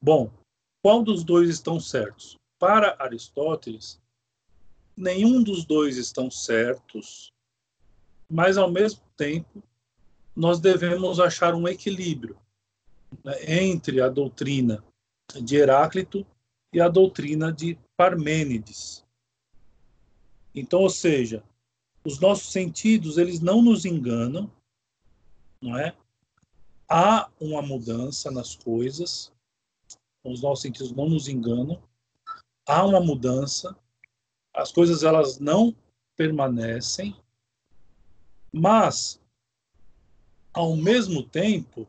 Bom, 0.00 0.30
qual 0.82 1.02
dos 1.02 1.24
dois 1.24 1.48
estão 1.48 1.80
certos? 1.80 2.38
Para 2.58 2.96
Aristóteles, 2.98 4.00
nenhum 4.96 5.42
dos 5.42 5.64
dois 5.64 5.96
estão 5.96 6.30
certos 6.30 7.32
mas 8.30 8.56
ao 8.56 8.70
mesmo 8.70 9.02
tempo 9.16 9.62
nós 10.36 10.60
devemos 10.60 11.18
achar 11.18 11.54
um 11.54 11.66
equilíbrio 11.66 12.38
né, 13.24 13.34
entre 13.64 14.00
a 14.00 14.08
doutrina 14.08 14.82
de 15.42 15.56
Heráclito 15.56 16.24
e 16.72 16.80
a 16.80 16.88
doutrina 16.88 17.52
de 17.52 17.76
Parmênides. 17.96 19.04
Então, 20.54 20.80
ou 20.80 20.90
seja, 20.90 21.42
os 22.04 22.18
nossos 22.18 22.50
sentidos 22.50 23.18
eles 23.18 23.40
não 23.40 23.62
nos 23.62 23.84
enganam, 23.84 24.50
não 25.60 25.78
é? 25.78 25.94
Há 26.88 27.30
uma 27.40 27.62
mudança 27.62 28.30
nas 28.30 28.56
coisas, 28.56 29.32
os 30.24 30.42
nossos 30.42 30.62
sentidos 30.62 30.92
não 30.92 31.08
nos 31.08 31.28
enganam, 31.28 31.80
há 32.66 32.84
uma 32.84 33.00
mudança, 33.00 33.76
as 34.52 34.72
coisas 34.72 35.02
elas 35.02 35.38
não 35.38 35.74
permanecem, 36.16 37.16
mas, 38.52 39.20
ao 40.52 40.76
mesmo 40.76 41.22
tempo, 41.22 41.86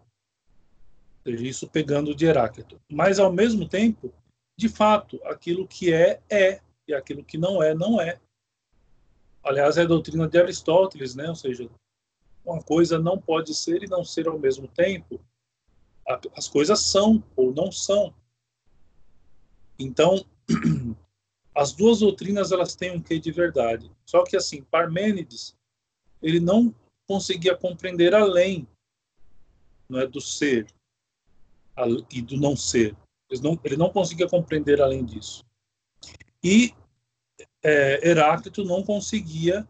isso 1.26 1.68
pegando 1.68 2.16
de 2.16 2.26
Heráclito, 2.26 2.80
mas 2.90 3.20
ao 3.20 3.32
mesmo 3.32 3.68
tempo, 3.68 4.14
de 4.58 4.70
fato, 4.70 5.20
aquilo 5.26 5.68
que 5.68 5.92
é, 5.92 6.22
é, 6.30 6.62
e 6.88 6.94
aquilo 6.94 7.24
que 7.24 7.38
não 7.38 7.62
é, 7.62 7.74
não 7.74 8.00
é. 8.00 8.20
Aliás, 9.44 9.78
é 9.78 9.82
a 9.82 9.86
doutrina 9.86 10.28
de 10.28 10.40
Aristóteles, 10.40 11.16
né? 11.16 11.28
ou 11.30 11.36
seja, 11.36 11.70
uma 12.46 12.62
coisa 12.62 13.00
não 13.00 13.20
pode 13.20 13.54
ser 13.56 13.84
e 13.84 13.88
não 13.88 14.04
ser 14.04 14.28
ao 14.28 14.40
mesmo 14.40 14.68
tempo. 14.68 15.20
As 16.36 16.48
coisas 16.48 16.80
são 16.80 17.24
ou 17.36 17.54
não 17.54 17.72
são. 17.72 18.14
Então, 19.80 20.26
as 21.56 21.74
duas 21.74 22.00
doutrinas 22.00 22.52
elas 22.52 22.76
têm 22.76 22.92
um 22.92 23.02
quê 23.02 23.20
de 23.20 23.32
verdade. 23.32 23.92
Só 24.06 24.24
que 24.24 24.36
assim, 24.36 24.64
Parmênides 24.64 25.56
ele 26.22 26.40
não 26.40 26.74
conseguia 27.08 27.56
compreender 27.56 28.14
além 28.14 28.68
não 29.90 30.00
é, 30.00 30.08
do 30.08 30.22
ser. 30.22 30.68
e 32.10 32.22
do 32.22 32.38
não 32.38 32.56
ser. 32.56 32.96
Não, 33.42 33.60
ele 33.64 33.78
não 33.78 33.90
conseguia 33.90 34.28
compreender 34.28 34.82
além 34.82 35.06
disso. 35.06 35.44
E 36.44 36.74
é, 37.64 38.08
Heráclito 38.08 38.64
não 38.64 38.84
conseguia, 38.84 39.68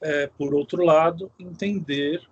é, 0.00 0.26
por 0.26 0.54
outro 0.54 0.84
lado, 0.84 1.30
entender 1.38 2.26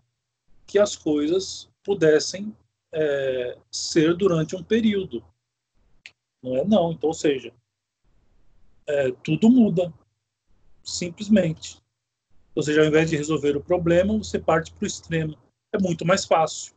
que 0.67 0.79
as 0.79 0.97
coisas 0.97 1.69
pudessem 1.83 2.57
é, 2.93 3.59
ser 3.71 4.15
durante 4.17 4.57
um 4.57 4.62
período. 4.62 5.25
Não 6.43 6.57
é 6.57 6.65
não. 6.65 6.93
Então, 6.93 7.09
ou 7.09 7.15
seja, 7.15 7.53
é, 8.87 9.12
tudo 9.23 9.49
muda, 9.49 9.93
simplesmente. 10.83 11.81
Ou 12.55 12.62
seja, 12.62 12.83
ao 12.83 12.87
invés 12.87 13.09
de 13.09 13.17
resolver 13.17 13.57
o 13.57 13.62
problema, 13.62 14.19
você 14.19 14.39
parte 14.39 14.73
para 14.73 14.85
o 14.85 14.87
extremo. 14.87 15.39
É 15.73 15.79
muito 15.79 16.05
mais 16.05 16.25
fácil. 16.25 16.75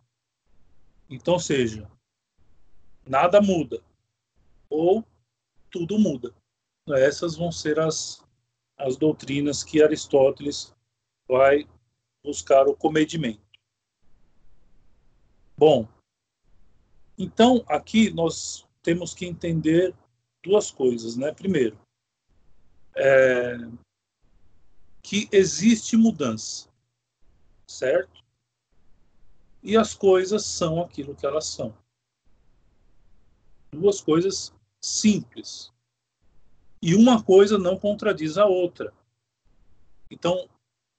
Então, 1.09 1.37
seja, 1.37 1.89
nada 3.05 3.41
muda 3.41 3.81
ou 4.69 5.05
tudo 5.69 5.99
muda. 5.99 6.33
Essas 6.89 7.35
vão 7.35 7.51
ser 7.51 7.79
as, 7.79 8.23
as 8.77 8.95
doutrinas 8.95 9.63
que 9.63 9.81
Aristóteles 9.81 10.73
vai 11.27 11.67
buscar 12.23 12.67
o 12.67 12.75
comedimento. 12.75 13.41
Bom, 15.57 15.87
então 17.17 17.63
aqui 17.67 18.11
nós 18.11 18.67
temos 18.83 19.13
que 19.13 19.25
entender 19.25 19.95
duas 20.43 20.69
coisas, 20.69 21.15
né? 21.15 21.31
Primeiro, 21.31 21.79
é, 22.95 23.57
que 25.01 25.27
existe 25.31 25.97
mudança, 25.97 26.69
certo? 27.67 28.23
E 29.63 29.75
as 29.75 29.95
coisas 29.95 30.45
são 30.45 30.81
aquilo 30.81 31.15
que 31.15 31.25
elas 31.25 31.47
são. 31.47 31.75
Duas 33.71 34.01
coisas 34.01 34.53
simples. 34.79 35.73
E 36.85 36.93
uma 36.93 37.23
coisa 37.23 37.57
não 37.57 37.79
contradiz 37.79 38.37
a 38.37 38.45
outra. 38.45 38.93
Então, 40.07 40.47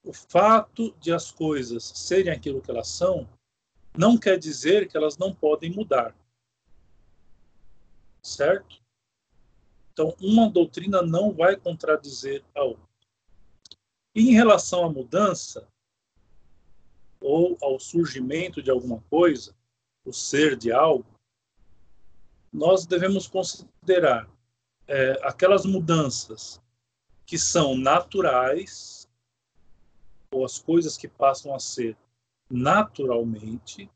o 0.02 0.12
fato 0.12 0.92
de 0.98 1.12
as 1.12 1.30
coisas 1.30 1.84
serem 1.94 2.32
aquilo 2.32 2.60
que 2.60 2.72
elas 2.72 2.88
são 2.88 3.28
não 3.96 4.18
quer 4.18 4.36
dizer 4.36 4.88
que 4.88 4.96
elas 4.96 5.16
não 5.16 5.32
podem 5.32 5.70
mudar. 5.70 6.12
Certo? 8.20 8.82
Então, 9.92 10.12
uma 10.20 10.50
doutrina 10.50 11.02
não 11.02 11.32
vai 11.32 11.56
contradizer 11.56 12.44
a 12.52 12.64
outra. 12.64 12.82
E 14.12 14.30
em 14.30 14.32
relação 14.32 14.84
à 14.84 14.90
mudança, 14.90 15.68
ou 17.20 17.56
ao 17.62 17.78
surgimento 17.78 18.60
de 18.60 18.72
alguma 18.72 19.00
coisa, 19.02 19.54
o 20.04 20.12
ser 20.12 20.56
de 20.56 20.72
algo, 20.72 21.06
nós 22.52 22.86
devemos 22.86 23.28
considerar 23.28 24.28
é, 24.86 25.18
aquelas 25.22 25.64
mudanças 25.64 26.60
que 27.24 27.38
são 27.38 27.76
naturais, 27.76 29.08
ou 30.30 30.44
as 30.44 30.58
coisas 30.58 30.96
que 30.96 31.08
passam 31.08 31.54
a 31.54 31.58
ser 31.58 31.96
naturalmente, 32.48 33.90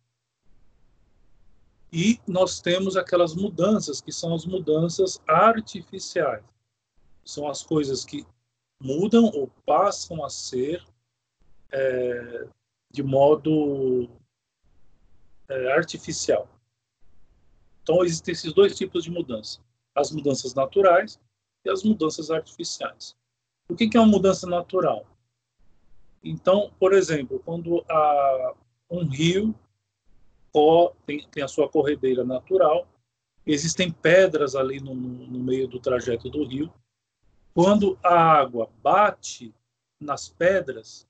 e 1.92 2.20
nós 2.26 2.60
temos 2.60 2.96
aquelas 2.96 3.34
mudanças 3.34 4.00
que 4.00 4.12
são 4.12 4.34
as 4.34 4.46
mudanças 4.46 5.20
artificiais. 5.26 6.44
São 7.24 7.48
as 7.48 7.62
coisas 7.62 8.04
que 8.04 8.24
mudam 8.80 9.24
ou 9.26 9.48
passam 9.66 10.24
a 10.24 10.30
ser 10.30 10.84
é, 11.72 12.46
de 12.90 13.02
modo 13.02 14.08
é, 15.48 15.72
artificial. 15.72 16.48
Então, 17.82 18.04
existem 18.04 18.32
esses 18.32 18.52
dois 18.52 18.76
tipos 18.76 19.02
de 19.04 19.10
mudança: 19.10 19.60
as 19.94 20.10
mudanças 20.10 20.54
naturais 20.54 21.20
e 21.64 21.70
as 21.70 21.82
mudanças 21.82 22.30
artificiais. 22.30 23.16
O 23.68 23.76
que 23.76 23.96
é 23.96 24.00
uma 24.00 24.06
mudança 24.06 24.46
natural? 24.46 25.06
Então, 26.22 26.72
por 26.78 26.92
exemplo, 26.92 27.40
quando 27.44 27.84
a, 27.88 28.54
um 28.90 29.04
rio 29.04 29.54
tem, 31.06 31.26
tem, 31.28 31.42
a 31.42 31.48
sua 31.48 31.68
corredeira 31.68 32.24
natural, 32.24 32.86
existem 33.46 33.90
pedras 33.90 34.54
ali 34.54 34.80
no, 34.80 34.94
no 34.94 35.38
meio 35.38 35.68
do 35.68 35.78
trajeto 35.78 36.28
do 36.28 36.44
rio. 36.44 36.72
Quando 37.54 37.98
a 38.02 38.14
água 38.14 38.68
bate 38.82 39.54
nas 39.98 40.28
pedras, 40.28 41.06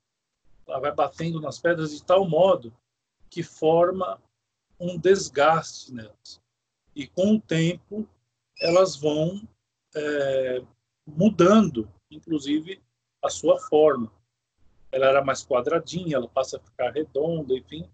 ela 0.66 0.78
vai 0.78 0.92
batendo 0.92 1.40
nas 1.40 1.58
pedras 1.58 1.90
de 1.92 2.04
tal 2.04 2.28
modo 2.28 2.72
que 3.28 3.42
forma 3.42 4.20
um 4.78 4.98
desgaste 4.98 5.92
nelas. 5.92 6.40
E 6.94 7.06
com 7.06 7.36
o 7.36 7.40
tempo, 7.40 8.08
elas 8.60 8.96
vão 8.96 9.42
é, 9.94 10.62
mudando, 11.06 11.90
inclusive, 12.10 12.80
a 13.22 13.28
sua 13.28 13.58
forma 13.58 14.12
ela 14.92 15.06
era 15.06 15.24
mais 15.24 15.44
quadradinha, 15.44 16.16
ela 16.16 16.28
passa 16.28 16.56
a 16.56 16.60
ficar 16.60 16.90
redonda, 16.90 17.54
enfim, 17.54 17.88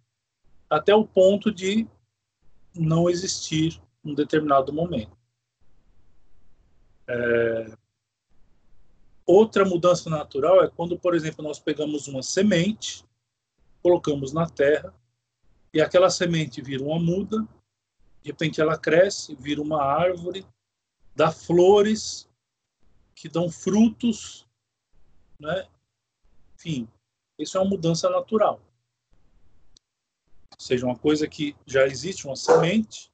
até 0.69 0.95
o 0.95 1.07
ponto 1.07 1.53
de 1.53 1.87
não 2.75 3.09
existir 3.09 3.81
um 4.05 4.15
determinado 4.15 4.73
momento. 4.73 5.17
É... 7.07 7.77
Outra 9.27 9.65
mudança 9.65 10.09
natural 10.09 10.63
é 10.63 10.71
quando, 10.71 10.99
por 10.99 11.15
exemplo, 11.15 11.43
nós 11.43 11.59
pegamos 11.59 12.07
uma 12.07 12.23
semente, 12.23 13.05
colocamos 13.83 14.33
na 14.33 14.49
terra, 14.49 14.95
e 15.75 15.81
aquela 15.81 16.09
semente 16.09 16.63
vira 16.63 16.83
uma 16.83 16.99
muda, 16.99 17.47
de 18.23 18.31
repente 18.31 18.61
ela 18.61 18.79
cresce, 18.79 19.35
vira 19.35 19.61
uma 19.61 19.83
árvore, 19.83 20.47
dá 21.17 21.33
flores, 21.33 22.29
que 23.15 23.27
dão 23.29 23.51
frutos, 23.51 24.47
né? 25.41 25.67
Enfim, 26.55 26.87
isso 27.39 27.57
é 27.57 27.61
uma 27.61 27.71
mudança 27.71 28.11
natural. 28.11 28.61
Ou 30.53 30.61
seja, 30.61 30.85
uma 30.85 30.99
coisa 30.99 31.27
que 31.27 31.57
já 31.67 31.87
existe 31.87 32.27
uma 32.27 32.37
semente 32.37 33.11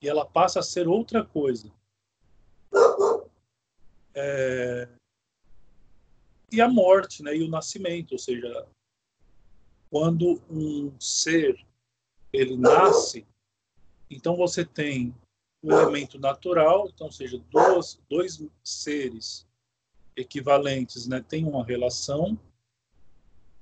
e 0.00 0.08
ela 0.08 0.24
passa 0.24 0.60
a 0.60 0.62
ser 0.62 0.86
outra 0.86 1.24
coisa. 1.24 1.70
É... 4.14 4.88
E 6.52 6.60
a 6.60 6.68
morte, 6.68 7.24
né, 7.24 7.36
e 7.36 7.42
o 7.42 7.48
nascimento, 7.48 8.12
ou 8.12 8.18
seja, 8.18 8.68
quando 9.90 10.40
um 10.48 10.98
ser 11.00 11.66
ele 12.32 12.56
nasce, 12.56 13.26
então 14.08 14.36
você 14.36 14.64
tem 14.64 15.14
o 15.66 15.72
elemento 15.72 16.16
natural, 16.16 16.88
então, 16.88 17.10
seja, 17.10 17.42
dois, 17.50 18.00
dois 18.08 18.40
seres 18.62 19.44
equivalentes, 20.14 21.08
né, 21.08 21.20
têm 21.20 21.44
uma 21.44 21.64
relação, 21.64 22.38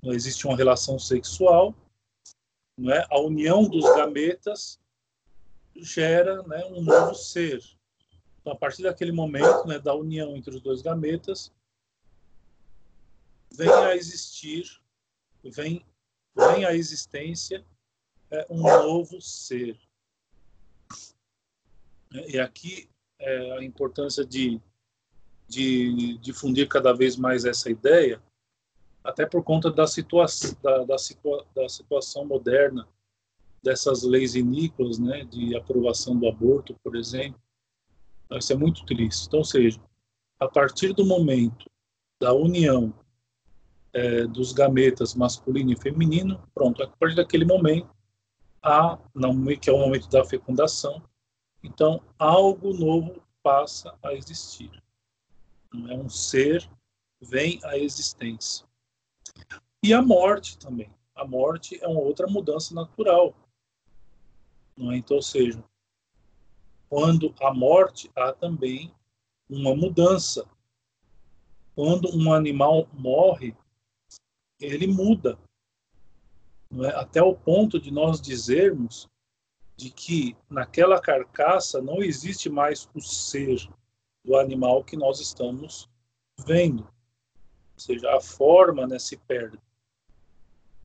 existe 0.03 0.47
uma 0.47 0.55
relação 0.55 0.99
sexual, 0.99 1.75
não 2.77 2.93
é? 2.93 3.07
A 3.11 3.19
união 3.19 3.67
dos 3.67 3.85
gametas 3.97 4.79
gera 5.75 6.43
né, 6.43 6.67
um 6.67 6.83
novo 6.83 7.15
ser. 7.15 7.63
Então, 8.39 8.53
a 8.53 8.57
partir 8.57 8.83
daquele 8.83 9.13
momento, 9.13 9.67
né, 9.67 9.79
da 9.79 9.95
união 9.95 10.37
entre 10.37 10.55
os 10.55 10.61
dois 10.61 10.83
gametas, 10.83 11.51
vem 13.51 13.71
a 13.71 13.97
existir, 13.97 14.79
vem, 15.43 15.83
vem 16.37 16.67
a 16.67 16.75
existência 16.75 17.65
é, 18.31 18.47
um 18.51 18.61
novo 18.61 19.23
ser. 19.23 19.79
E 22.15 22.39
aqui 22.39 22.89
é 23.19 23.59
a 23.59 23.65
importância 23.65 24.25
de, 24.25 24.61
de 25.49 26.17
difundir 26.19 26.69
cada 26.69 26.93
vez 26.93 27.17
mais 27.17 27.45
essa 27.45 27.69
ideia, 27.69 28.23
até 29.03 29.27
por 29.27 29.43
conta 29.43 29.71
da, 29.71 29.87
situa 29.87 30.27
da, 30.63 30.85
da, 30.85 30.99
situa 30.99 31.45
da 31.55 31.69
situação 31.69 32.25
moderna 32.25 32.89
dessas 33.63 34.03
leis 34.03 34.35
iníquas, 34.35 34.99
né, 34.99 35.25
de 35.25 35.57
aprovação 35.57 36.17
do 36.17 36.29
aborto, 36.29 36.79
por 36.85 36.95
exemplo. 36.95 37.41
Então, 38.27 38.39
isso 38.39 38.53
é 38.53 38.57
muito 38.57 38.85
triste. 38.87 39.27
Então, 39.27 39.41
ou 39.41 39.45
seja, 39.45 39.81
a 40.39 40.47
partir 40.47 40.93
do 40.93 41.05
momento 41.05 41.69
da 42.21 42.33
união 42.33 42.95
é, 43.93 44.27
dos 44.27 44.53
gametas 44.53 45.15
masculino 45.15 45.73
e 45.73 45.77
feminino, 45.77 46.41
pronto, 46.55 46.83
a 46.83 46.87
partir 46.87 47.17
daquele 47.17 47.45
momento, 47.45 47.89
há, 48.63 48.99
que 49.61 49.71
é 49.71 49.73
o 49.73 49.79
momento 49.79 50.09
da 50.09 50.25
fecundação, 50.25 51.03
então 51.65 52.01
algo 52.19 52.73
novo 52.73 53.21
passa 53.43 53.99
a 54.03 54.13
existir. 54.13 54.71
Não 55.73 55.91
é 55.91 55.95
um 55.95 56.09
ser 56.09 56.71
vem 57.21 57.59
à 57.65 57.77
existência. 57.79 58.67
E 59.83 59.93
a 59.93 60.01
morte 60.01 60.59
também. 60.59 60.91
A 61.15 61.25
morte 61.25 61.83
é 61.83 61.89
uma 61.89 62.01
outra 62.01 62.27
mudança 62.27 62.75
natural. 62.75 63.35
Não 64.77 64.93
é? 64.93 64.97
Então, 64.97 65.17
ou 65.17 65.23
seja, 65.23 65.63
quando 66.89 67.35
a 67.41 67.53
morte 67.53 68.11
há 68.15 68.33
também 68.33 68.95
uma 69.49 69.75
mudança. 69.75 70.49
Quando 71.75 72.09
um 72.17 72.33
animal 72.33 72.89
morre, 72.93 73.57
ele 74.61 74.87
muda. 74.87 75.39
É? 76.83 76.89
Até 76.97 77.23
o 77.23 77.35
ponto 77.35 77.81
de 77.81 77.91
nós 77.91 78.21
dizermos 78.21 79.09
de 79.77 79.91
que 79.91 80.37
naquela 80.49 81.01
carcaça 81.01 81.81
não 81.81 82.03
existe 82.03 82.49
mais 82.49 82.89
o 82.95 83.01
ser 83.01 83.69
do 84.25 84.37
animal 84.37 84.85
que 84.85 84.97
nós 84.97 85.21
estamos 85.21 85.89
vendo. 86.39 86.83
Ou 86.83 87.81
seja, 87.81 88.17
a 88.17 88.21
forma 88.21 88.87
né, 88.87 88.99
se 88.99 89.17
perde. 89.17 89.59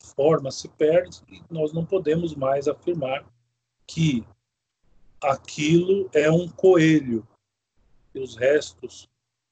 A 0.02 0.06
forma 0.16 0.52
se 0.52 0.68
perde 0.68 1.22
e 1.28 1.42
nós 1.50 1.72
não 1.72 1.86
podemos 1.86 2.36
mais 2.36 2.68
afirmar 2.68 3.26
que 3.86 4.26
aquilo 5.22 6.10
é 6.14 6.30
um 6.32 6.48
coelho. 6.50 7.28
E 8.14 8.20
os 8.20 8.36
restos 8.36 9.08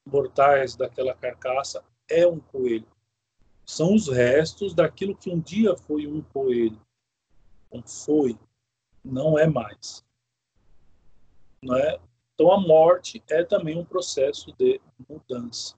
mortais 0.05 0.75
daquela 0.75 1.13
carcaça 1.13 1.83
é 2.09 2.25
um 2.25 2.39
coelho. 2.39 2.87
São 3.65 3.93
os 3.93 4.07
restos 4.07 4.73
daquilo 4.73 5.15
que 5.15 5.29
um 5.29 5.39
dia 5.39 5.75
foi 5.75 6.07
um 6.07 6.21
coelho. 6.21 6.81
Não 7.71 7.83
foi, 7.83 8.37
não 9.07 9.37
é 9.37 9.47
mais. 9.47 10.05
Não 11.61 11.75
é? 11.75 11.99
Então 12.33 12.51
a 12.51 12.59
morte 12.59 13.23
é 13.29 13.43
também 13.43 13.77
um 13.77 13.85
processo 13.85 14.53
de 14.57 14.79
mudança, 15.09 15.75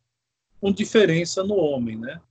com 0.60 0.72
diferença 0.72 1.44
no 1.44 1.56
homem, 1.56 1.98
né? 1.98 2.22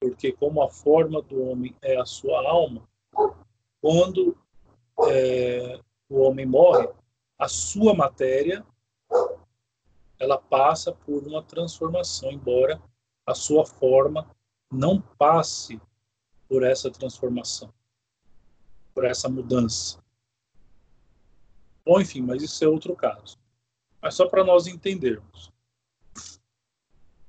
Porque 0.00 0.32
como 0.32 0.62
a 0.62 0.70
forma 0.70 1.20
do 1.20 1.42
homem 1.42 1.76
é 1.82 2.00
a 2.00 2.06
sua 2.06 2.48
alma, 2.48 2.88
quando 3.82 4.36
é, 5.06 5.78
o 6.08 6.20
homem 6.20 6.46
morre, 6.46 6.88
a 7.38 7.48
sua 7.48 7.94
matéria 7.94 8.64
ela 10.18 10.38
passa 10.38 10.92
por 10.92 11.26
uma 11.26 11.42
transformação, 11.42 12.30
embora 12.30 12.80
a 13.26 13.34
sua 13.34 13.64
forma 13.64 14.30
não 14.70 15.00
passe 15.00 15.80
por 16.48 16.62
essa 16.62 16.90
transformação, 16.90 17.72
por 19.00 19.06
essa 19.06 19.30
mudança. 19.30 19.98
Bom, 21.82 21.98
enfim, 22.02 22.20
mas 22.20 22.42
isso 22.42 22.62
é 22.62 22.68
outro 22.68 22.94
caso. 22.94 23.38
Mas 24.02 24.14
só 24.14 24.28
para 24.28 24.44
nós 24.44 24.66
entendermos. 24.66 25.50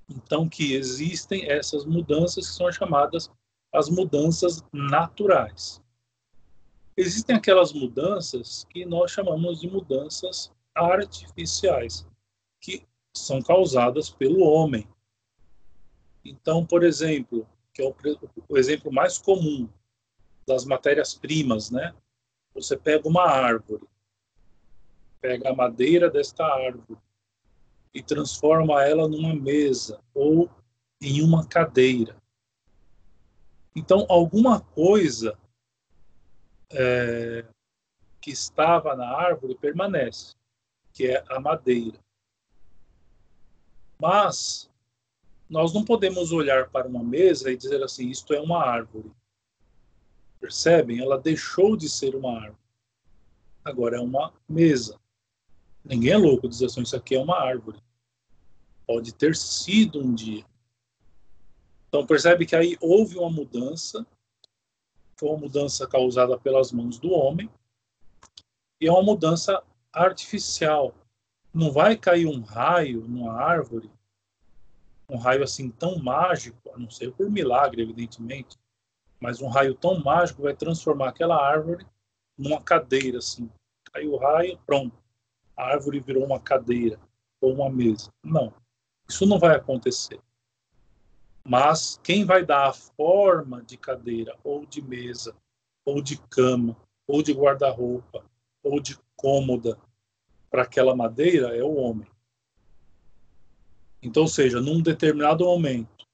Então, 0.10 0.50
que 0.50 0.74
existem 0.74 1.50
essas 1.50 1.86
mudanças 1.86 2.50
que 2.50 2.56
são 2.56 2.70
chamadas 2.74 3.32
as 3.74 3.88
mudanças 3.88 4.62
naturais. 4.74 5.82
Existem 6.98 7.38
aquelas 7.38 7.72
mudanças 7.72 8.66
que 8.70 8.84
nós 8.84 9.12
chamamos 9.12 9.62
de 9.62 9.70
mudanças 9.70 10.52
artificiais 10.76 12.06
que 12.60 12.86
são 13.16 13.42
causadas 13.42 14.10
pelo 14.10 14.44
homem. 14.44 14.86
Então, 16.26 16.66
por 16.66 16.84
exemplo, 16.84 17.48
que 17.74 17.82
é 17.82 17.86
o, 17.86 17.96
o 18.50 18.58
exemplo 18.58 18.92
mais 18.92 19.18
comum 19.18 19.70
das 20.52 20.66
matérias-primas, 20.66 21.72
né? 21.72 21.94
Você 22.54 22.76
pega 22.76 23.08
uma 23.08 23.24
árvore, 23.24 23.88
pega 25.22 25.50
a 25.50 25.56
madeira 25.56 26.10
desta 26.10 26.46
árvore 26.46 27.00
e 27.94 28.04
transforma 28.04 28.84
ela 28.84 29.08
numa 29.08 29.34
mesa 29.34 30.02
ou 30.14 30.50
em 31.02 31.22
uma 31.22 31.48
cadeira. 31.48 32.16
Então, 33.76 34.06
alguma 34.10 34.60
coisa 34.60 35.38
é, 36.70 37.46
que 38.20 38.32
estava 38.32 38.96
na 38.96 39.08
árvore 39.08 39.56
permanece, 39.56 40.36
que 40.92 41.08
é 41.08 41.24
a 41.30 41.40
madeira. 41.40 41.98
Mas 43.98 44.70
nós 45.50 45.74
não 45.74 45.86
podemos 45.86 46.32
olhar 46.34 46.70
para 46.70 46.88
uma 46.88 47.04
mesa 47.04 47.52
e 47.52 47.58
dizer 47.58 47.82
assim, 47.84 48.10
isto 48.10 48.34
é 48.34 48.42
uma 48.42 48.62
árvore. 48.64 49.12
Percebem? 50.42 51.00
Ela 51.00 51.20
deixou 51.20 51.78
de 51.78 51.88
ser 51.88 52.16
uma 52.16 52.36
árvore. 52.36 52.58
Agora 53.64 53.98
é 53.98 54.00
uma 54.00 54.34
mesa. 54.50 55.00
Ninguém 55.86 56.14
é 56.14 56.18
louco 56.18 56.50
dizer 56.50 56.66
assim, 56.66 56.82
isso 56.82 56.96
aqui 56.96 57.16
é 57.16 57.20
uma 57.20 57.40
árvore. 57.40 57.80
Pode 58.88 59.14
ter 59.14 59.36
sido 59.36 60.04
um 60.04 60.14
dia. 60.14 60.44
Então 61.88 62.06
percebe 62.06 62.46
que 62.46 62.56
aí 62.56 62.76
houve 62.82 63.18
uma 63.18 63.30
mudança, 63.30 64.06
foi 65.16 65.30
uma 65.30 65.38
mudança 65.38 65.86
causada 65.86 66.38
pelas 66.40 66.72
mãos 66.72 66.98
do 66.98 67.12
homem, 67.12 67.50
e 68.80 68.88
é 68.88 68.92
uma 68.92 69.04
mudança 69.04 69.62
artificial, 69.94 70.96
não 71.54 71.72
vai 71.72 71.96
cair 71.98 72.26
um 72.26 72.42
raio 72.42 73.02
numa 73.02 73.34
árvore, 73.34 73.92
um 75.08 75.18
raio 75.18 75.44
assim 75.44 75.70
tão 75.70 76.00
mágico, 76.00 76.72
a 76.74 76.80
não 76.80 76.90
ser 76.90 77.12
por 77.12 77.30
milagre, 77.30 77.82
evidentemente, 77.82 78.58
mas 79.22 79.40
um 79.40 79.48
raio 79.48 79.76
tão 79.76 80.04
mágico 80.04 80.42
vai 80.42 80.56
transformar 80.56 81.10
aquela 81.10 81.38
árvore 81.38 81.86
numa 82.36 82.60
cadeira, 82.60 83.20
assim. 83.20 83.50
Caiu 83.94 84.14
o 84.14 84.18
raio, 84.18 84.58
pronto. 84.66 84.98
A 85.56 85.66
árvore 85.66 86.00
virou 86.00 86.26
uma 86.26 86.40
cadeira 86.40 87.00
ou 87.40 87.54
uma 87.54 87.70
mesa. 87.70 88.12
Não, 88.24 88.52
isso 89.08 89.28
não 89.28 89.38
vai 89.38 89.56
acontecer. 89.56 90.20
Mas 91.44 92.00
quem 92.04 92.26
vai 92.26 92.44
dar 92.44 92.70
a 92.70 92.74
forma 92.74 93.62
de 93.62 93.78
cadeira, 93.78 94.36
ou 94.44 94.66
de 94.66 94.82
mesa, 94.82 95.36
ou 95.86 96.02
de 96.02 96.18
cama, 96.18 96.76
ou 97.08 97.22
de 97.22 97.32
guarda-roupa, 97.32 98.26
ou 98.64 98.80
de 98.80 98.98
cômoda, 99.16 99.78
para 100.50 100.64
aquela 100.64 100.96
madeira 100.96 101.56
é 101.56 101.64
o 101.64 101.76
homem. 101.76 102.08
Então, 104.02 104.24
ou 104.24 104.28
seja, 104.28 104.60
num 104.60 104.82
determinado 104.82 105.46
momento, 105.46 106.08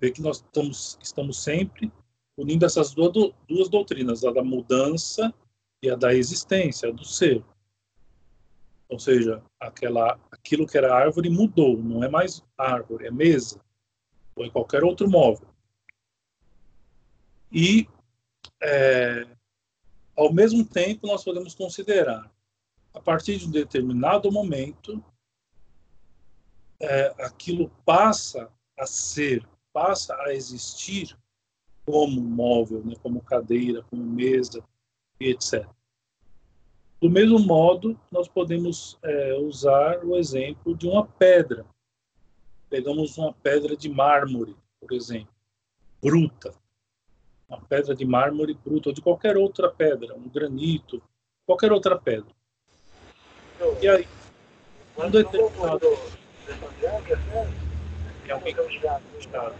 vê 0.00 0.10
que 0.10 0.22
nós 0.22 0.38
estamos, 0.38 0.98
estamos 1.02 1.42
sempre 1.42 1.92
unindo 2.38 2.64
essas 2.64 2.94
duas, 2.94 3.12
duas 3.48 3.68
doutrinas, 3.68 4.24
a 4.24 4.30
da 4.30 4.44
mudança 4.44 5.34
e 5.82 5.90
a 5.90 5.96
da 5.96 6.14
existência, 6.14 6.88
a 6.88 6.92
do 6.92 7.04
ser. 7.04 7.44
Ou 8.88 8.98
seja, 8.98 9.42
aquela, 9.60 10.18
aquilo 10.30 10.66
que 10.66 10.78
era 10.78 10.94
árvore 10.94 11.28
mudou, 11.28 11.76
não 11.76 12.02
é 12.02 12.08
mais 12.08 12.42
árvore, 12.56 13.06
é 13.06 13.10
mesa, 13.10 13.60
ou 14.36 14.46
é 14.46 14.50
qualquer 14.50 14.84
outro 14.84 15.10
móvel. 15.10 15.48
E, 17.50 17.88
é, 18.62 19.26
ao 20.16 20.32
mesmo 20.32 20.64
tempo, 20.64 21.08
nós 21.08 21.24
podemos 21.24 21.54
considerar 21.54 22.30
a 22.94 23.00
partir 23.00 23.36
de 23.36 23.46
um 23.46 23.50
determinado 23.50 24.30
momento, 24.30 25.04
é, 26.80 27.06
aquilo 27.24 27.68
passa 27.84 28.50
a 28.78 28.86
ser, 28.86 29.46
passa 29.72 30.14
a 30.22 30.32
existir 30.32 31.16
como 31.88 32.20
móvel, 32.20 32.82
né, 32.84 32.94
como 33.02 33.22
cadeira, 33.22 33.82
como 33.88 34.04
mesa 34.04 34.62
e 35.18 35.30
etc. 35.30 35.66
Do 37.00 37.08
mesmo 37.08 37.38
modo, 37.38 37.98
nós 38.12 38.28
podemos 38.28 38.98
é, 39.02 39.34
usar 39.38 40.04
o 40.04 40.14
exemplo 40.14 40.76
de 40.76 40.86
uma 40.86 41.06
pedra. 41.06 41.64
Pegamos 42.68 43.16
uma 43.16 43.32
pedra 43.32 43.74
de 43.74 43.88
mármore, 43.88 44.54
por 44.78 44.92
exemplo, 44.92 45.32
bruta. 46.02 46.52
Uma 47.48 47.62
pedra 47.62 47.94
de 47.94 48.04
mármore 48.04 48.52
bruta, 48.52 48.90
ou 48.90 48.94
de 48.94 49.00
qualquer 49.00 49.38
outra 49.38 49.70
pedra, 49.70 50.14
um 50.14 50.28
granito, 50.28 51.02
qualquer 51.46 51.72
outra 51.72 51.98
pedra. 51.98 52.36
E 53.80 53.88
aí, 53.88 54.06
um 54.98 55.10
determinado. 55.10 55.86
É 58.28 58.52
que 58.52 59.18
está. 59.18 59.50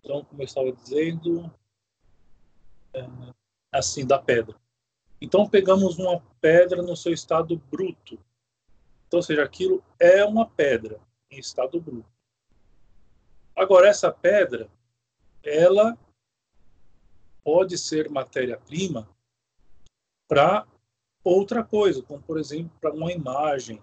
Então, 0.00 0.24
como 0.24 0.42
eu 0.42 0.44
estava 0.44 0.72
dizendo, 0.72 1.52
é, 2.94 3.06
assim, 3.72 4.06
da 4.06 4.18
pedra. 4.18 4.56
Então, 5.20 5.48
pegamos 5.48 5.98
uma 5.98 6.20
pedra 6.40 6.82
no 6.82 6.96
seu 6.96 7.12
estado 7.12 7.56
bruto. 7.70 8.18
Então, 9.06 9.18
ou 9.18 9.22
seja, 9.22 9.42
aquilo 9.42 9.82
é 9.98 10.24
uma 10.24 10.48
pedra 10.48 11.00
em 11.30 11.38
estado 11.38 11.80
bruto. 11.80 12.08
Agora, 13.54 13.88
essa 13.88 14.12
pedra, 14.12 14.70
ela 15.42 15.96
pode 17.42 17.78
ser 17.78 18.10
matéria-prima 18.10 19.08
para 20.28 20.66
outra 21.30 21.64
coisa, 21.64 22.02
como, 22.02 22.22
por 22.22 22.38
exemplo, 22.38 22.70
para 22.80 22.92
uma 22.92 23.12
imagem 23.12 23.80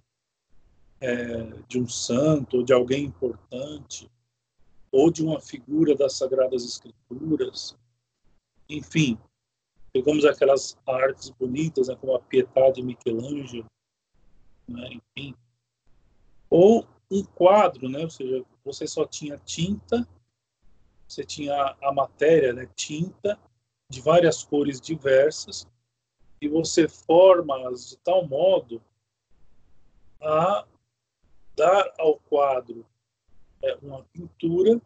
é, 1.01 1.43
de 1.67 1.79
um 1.79 1.87
santo, 1.87 2.57
ou 2.57 2.63
de 2.63 2.71
alguém 2.71 3.05
importante, 3.05 4.09
ou 4.91 5.11
de 5.11 5.23
uma 5.23 5.41
figura 5.41 5.95
das 5.95 6.13
Sagradas 6.13 6.63
Escrituras. 6.63 7.75
Enfim, 8.69 9.17
pegamos 9.91 10.23
aquelas 10.23 10.77
artes 10.87 11.29
bonitas, 11.31 11.87
né, 11.87 11.95
como 11.95 12.15
a 12.15 12.19
Pietà 12.19 12.69
de 12.69 12.81
Michelangelo, 12.81 13.65
né, 14.67 14.89
enfim. 14.93 15.35
Ou 16.49 16.87
um 17.11 17.23
quadro, 17.23 17.89
né, 17.89 18.03
ou 18.03 18.09
seja, 18.09 18.45
você 18.63 18.87
só 18.87 19.05
tinha 19.05 19.37
tinta, 19.39 20.07
você 21.07 21.23
tinha 21.23 21.75
a 21.81 21.91
matéria, 21.91 22.53
né, 22.53 22.69
tinta, 22.75 23.37
de 23.89 23.99
várias 23.99 24.43
cores 24.43 24.79
diversas, 24.79 25.67
e 26.43 26.47
você 26.49 26.89
forma-as 26.89 27.91
de 27.91 27.97
tal 27.99 28.27
modo 28.27 28.83
a 30.21 30.67
dar 31.55 31.93
ao 31.97 32.19
quadro 32.19 32.85
é 33.63 33.75
uma 33.75 34.03
pintura 34.11 34.81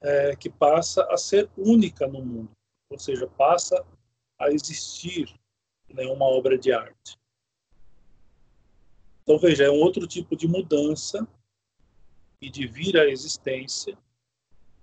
é, 0.00 0.36
que 0.36 0.48
passa 0.48 1.02
a 1.12 1.16
ser 1.16 1.50
única 1.56 2.06
no 2.06 2.24
mundo, 2.24 2.52
ou 2.88 2.96
seja, 2.96 3.26
passa 3.26 3.84
a 4.38 4.48
existir 4.50 5.34
né, 5.88 6.06
uma 6.06 6.26
obra 6.26 6.56
de 6.56 6.70
arte. 6.70 7.18
Então, 9.24 9.40
veja, 9.40 9.64
é 9.64 9.70
um 9.70 9.80
outro 9.80 10.06
tipo 10.06 10.36
de 10.36 10.46
mudança 10.46 11.26
e 12.40 12.48
de 12.48 12.64
vir 12.64 12.96
à 12.96 13.08
existência 13.08 13.98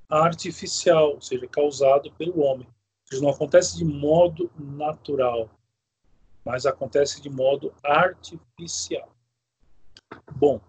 artificial, 0.09 1.13
ou 1.13 1.21
seja, 1.21 1.47
causado 1.47 2.11
pelo 2.11 2.41
homem. 2.41 2.67
Seja, 3.05 3.21
não 3.21 3.29
acontece 3.29 3.77
de 3.77 3.85
modo 3.85 4.51
natural, 4.57 5.49
mas 6.43 6.65
acontece 6.65 7.21
de 7.21 7.29
modo 7.29 7.73
artificial. 7.83 9.09
Bom, 10.35 10.59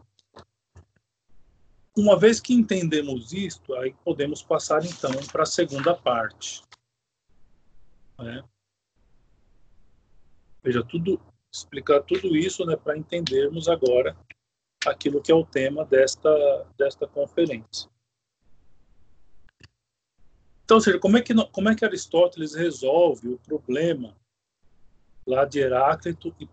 uma 1.96 2.18
vez 2.18 2.40
que 2.40 2.52
entendemos 2.52 3.32
isto, 3.32 3.74
aí 3.74 3.94
podemos 4.04 4.42
passar 4.42 4.84
então 4.84 5.10
para 5.32 5.44
a 5.44 5.46
segunda 5.46 5.94
parte. 5.94 6.62
Né? 8.18 8.44
Veja, 10.62 10.84
tudo, 10.84 11.20
explicar 11.50 12.02
tudo 12.02 12.36
isso 12.36 12.66
né, 12.66 12.76
para 12.76 12.98
entendermos 12.98 13.66
agora 13.66 14.16
aquilo 14.84 15.22
que 15.22 15.32
é 15.32 15.34
o 15.34 15.44
tema 15.44 15.84
desta, 15.84 16.30
desta 16.76 17.06
conferência. 17.06 17.90
Então, 20.66 20.80
seja, 20.80 20.98
como 20.98 21.16
é, 21.16 21.22
que, 21.22 21.32
como 21.52 21.68
é 21.68 21.76
que 21.76 21.84
Aristóteles 21.84 22.52
resolve 22.52 23.28
o 23.28 23.38
problema 23.38 24.16
lá 25.24 25.44
de 25.44 25.60
Heráclito 25.60 26.34
e 26.40 26.46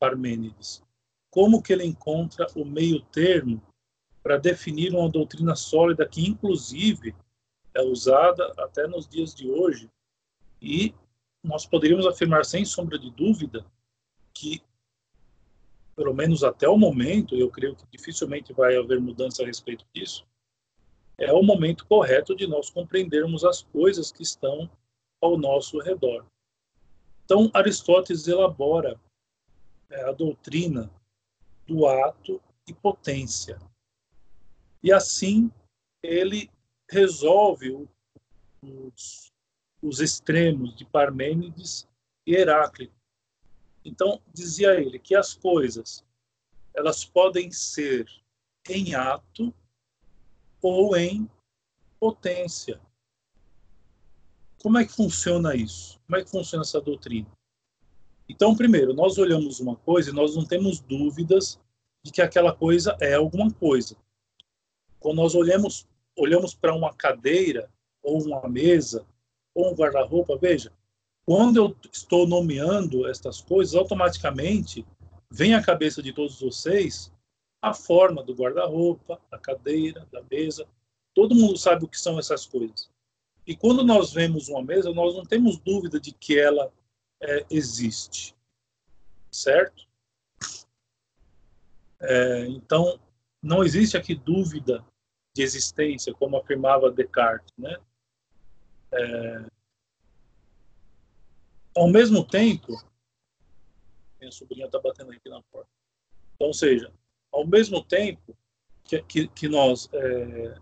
Parmênides? 0.00 0.82
Como 1.30 1.62
que 1.62 1.70
ele 1.70 1.84
encontra 1.84 2.46
o 2.56 2.64
meio 2.64 3.02
termo 3.12 3.62
para 4.22 4.38
definir 4.38 4.94
uma 4.94 5.10
doutrina 5.10 5.54
sólida 5.54 6.08
que, 6.08 6.26
inclusive, 6.26 7.14
é 7.74 7.82
usada 7.82 8.54
até 8.56 8.86
nos 8.86 9.06
dias 9.06 9.34
de 9.34 9.50
hoje. 9.50 9.90
E 10.60 10.94
nós 11.44 11.66
poderíamos 11.66 12.06
afirmar, 12.06 12.46
sem 12.46 12.64
sombra 12.64 12.98
de 12.98 13.10
dúvida, 13.10 13.66
que, 14.32 14.62
pelo 15.94 16.14
menos 16.14 16.42
até 16.42 16.66
o 16.66 16.78
momento, 16.78 17.36
eu 17.36 17.50
creio 17.50 17.76
que 17.76 17.84
dificilmente 17.92 18.54
vai 18.54 18.78
haver 18.78 18.98
mudança 18.98 19.42
a 19.42 19.46
respeito 19.46 19.84
disso, 19.92 20.26
é 21.18 21.32
o 21.32 21.42
momento 21.42 21.86
correto 21.86 22.34
de 22.34 22.46
nós 22.46 22.70
compreendermos 22.70 23.44
as 23.44 23.62
coisas 23.62 24.12
que 24.12 24.22
estão 24.22 24.70
ao 25.20 25.38
nosso 25.38 25.78
redor. 25.78 26.26
Então, 27.24 27.50
Aristóteles 27.54 28.28
elabora 28.28 29.00
é, 29.90 30.02
a 30.04 30.12
doutrina 30.12 30.90
do 31.66 31.86
ato 31.86 32.40
e 32.68 32.72
potência. 32.72 33.58
E 34.82 34.92
assim 34.92 35.50
ele 36.02 36.50
resolve 36.88 37.88
os, 38.62 39.32
os 39.82 40.00
extremos 40.00 40.76
de 40.76 40.84
Parmênides 40.84 41.88
e 42.26 42.34
Heráclito. 42.34 42.94
Então, 43.84 44.20
dizia 44.32 44.80
ele 44.80 44.98
que 44.98 45.14
as 45.14 45.34
coisas 45.34 46.04
elas 46.74 47.04
podem 47.04 47.50
ser 47.50 48.06
em 48.68 48.94
ato 48.94 49.54
ou 50.62 50.96
em 50.96 51.28
potência. 51.98 52.80
Como 54.62 54.78
é 54.78 54.84
que 54.84 54.92
funciona 54.92 55.54
isso? 55.54 56.00
Como 56.06 56.16
é 56.16 56.24
que 56.24 56.30
funciona 56.30 56.62
essa 56.62 56.80
doutrina? 56.80 57.28
Então, 58.28 58.56
primeiro, 58.56 58.92
nós 58.92 59.18
olhamos 59.18 59.60
uma 59.60 59.76
coisa 59.76 60.10
e 60.10 60.12
nós 60.12 60.34
não 60.34 60.44
temos 60.44 60.80
dúvidas 60.80 61.60
de 62.04 62.10
que 62.10 62.20
aquela 62.20 62.52
coisa 62.52 62.96
é 63.00 63.14
alguma 63.14 63.50
coisa. 63.52 63.96
Quando 64.98 65.16
nós 65.16 65.34
olhamos, 65.34 65.86
olhamos 66.16 66.54
para 66.54 66.74
uma 66.74 66.92
cadeira, 66.92 67.70
ou 68.02 68.22
uma 68.22 68.48
mesa, 68.48 69.06
ou 69.54 69.72
um 69.72 69.74
guarda-roupa, 69.74 70.36
veja, 70.36 70.72
quando 71.24 71.56
eu 71.56 71.76
estou 71.92 72.26
nomeando 72.26 73.08
estas 73.08 73.40
coisas, 73.40 73.74
automaticamente 73.74 74.86
vem 75.30 75.54
à 75.54 75.62
cabeça 75.62 76.02
de 76.02 76.12
todos 76.12 76.40
vocês 76.40 77.12
a 77.66 77.74
forma 77.74 78.22
do 78.22 78.32
guarda-roupa, 78.32 79.20
da 79.28 79.38
cadeira, 79.38 80.06
da 80.12 80.22
mesa. 80.22 80.68
Todo 81.12 81.34
mundo 81.34 81.58
sabe 81.58 81.84
o 81.84 81.88
que 81.88 81.98
são 81.98 82.16
essas 82.16 82.46
coisas. 82.46 82.88
E 83.44 83.56
quando 83.56 83.84
nós 83.84 84.12
vemos 84.12 84.48
uma 84.48 84.62
mesa, 84.62 84.92
nós 84.92 85.16
não 85.16 85.24
temos 85.24 85.58
dúvida 85.58 85.98
de 85.98 86.12
que 86.12 86.38
ela 86.38 86.72
é, 87.20 87.44
existe. 87.50 88.36
Certo? 89.32 89.84
É, 92.00 92.46
então, 92.46 93.00
não 93.42 93.64
existe 93.64 93.96
aqui 93.96 94.14
dúvida 94.14 94.86
de 95.34 95.42
existência, 95.42 96.14
como 96.14 96.36
afirmava 96.36 96.90
Descartes, 96.90 97.52
né? 97.58 97.76
É... 98.92 99.46
Ao 101.76 101.88
mesmo 101.88 102.24
tempo, 102.24 102.72
minha 104.20 104.30
sobrinha 104.30 104.66
está 104.66 104.78
batendo 104.78 105.10
aqui 105.10 105.28
na 105.28 105.42
porta. 105.50 105.68
Então, 106.34 106.46
ou 106.46 106.54
seja, 106.54 106.92
ao 107.32 107.46
mesmo 107.46 107.82
tempo 107.82 108.36
que, 108.84 109.00
que, 109.02 109.28
que 109.28 109.48
nós 109.48 109.88
é, 109.92 110.58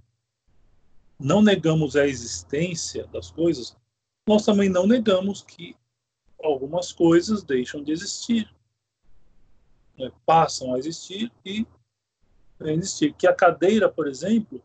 não 1.18 1.42
negamos 1.42 1.96
a 1.96 2.07
existência 2.07 3.07
das 3.07 3.31
coisas, 3.31 3.77
nós 4.27 4.44
também 4.44 4.68
não 4.68 4.87
negamos 4.87 5.42
que 5.42 5.77
algumas 6.42 6.92
coisas 6.92 7.42
deixam 7.42 7.83
de 7.83 7.92
existir, 7.92 8.53
né? 9.98 10.11
passam 10.27 10.74
a 10.74 10.79
existir 10.79 11.31
e 11.44 11.66
existir. 12.61 13.14
Que 13.14 13.27
a 13.27 13.35
cadeira, 13.35 13.88
por 13.88 14.07
exemplo, 14.07 14.62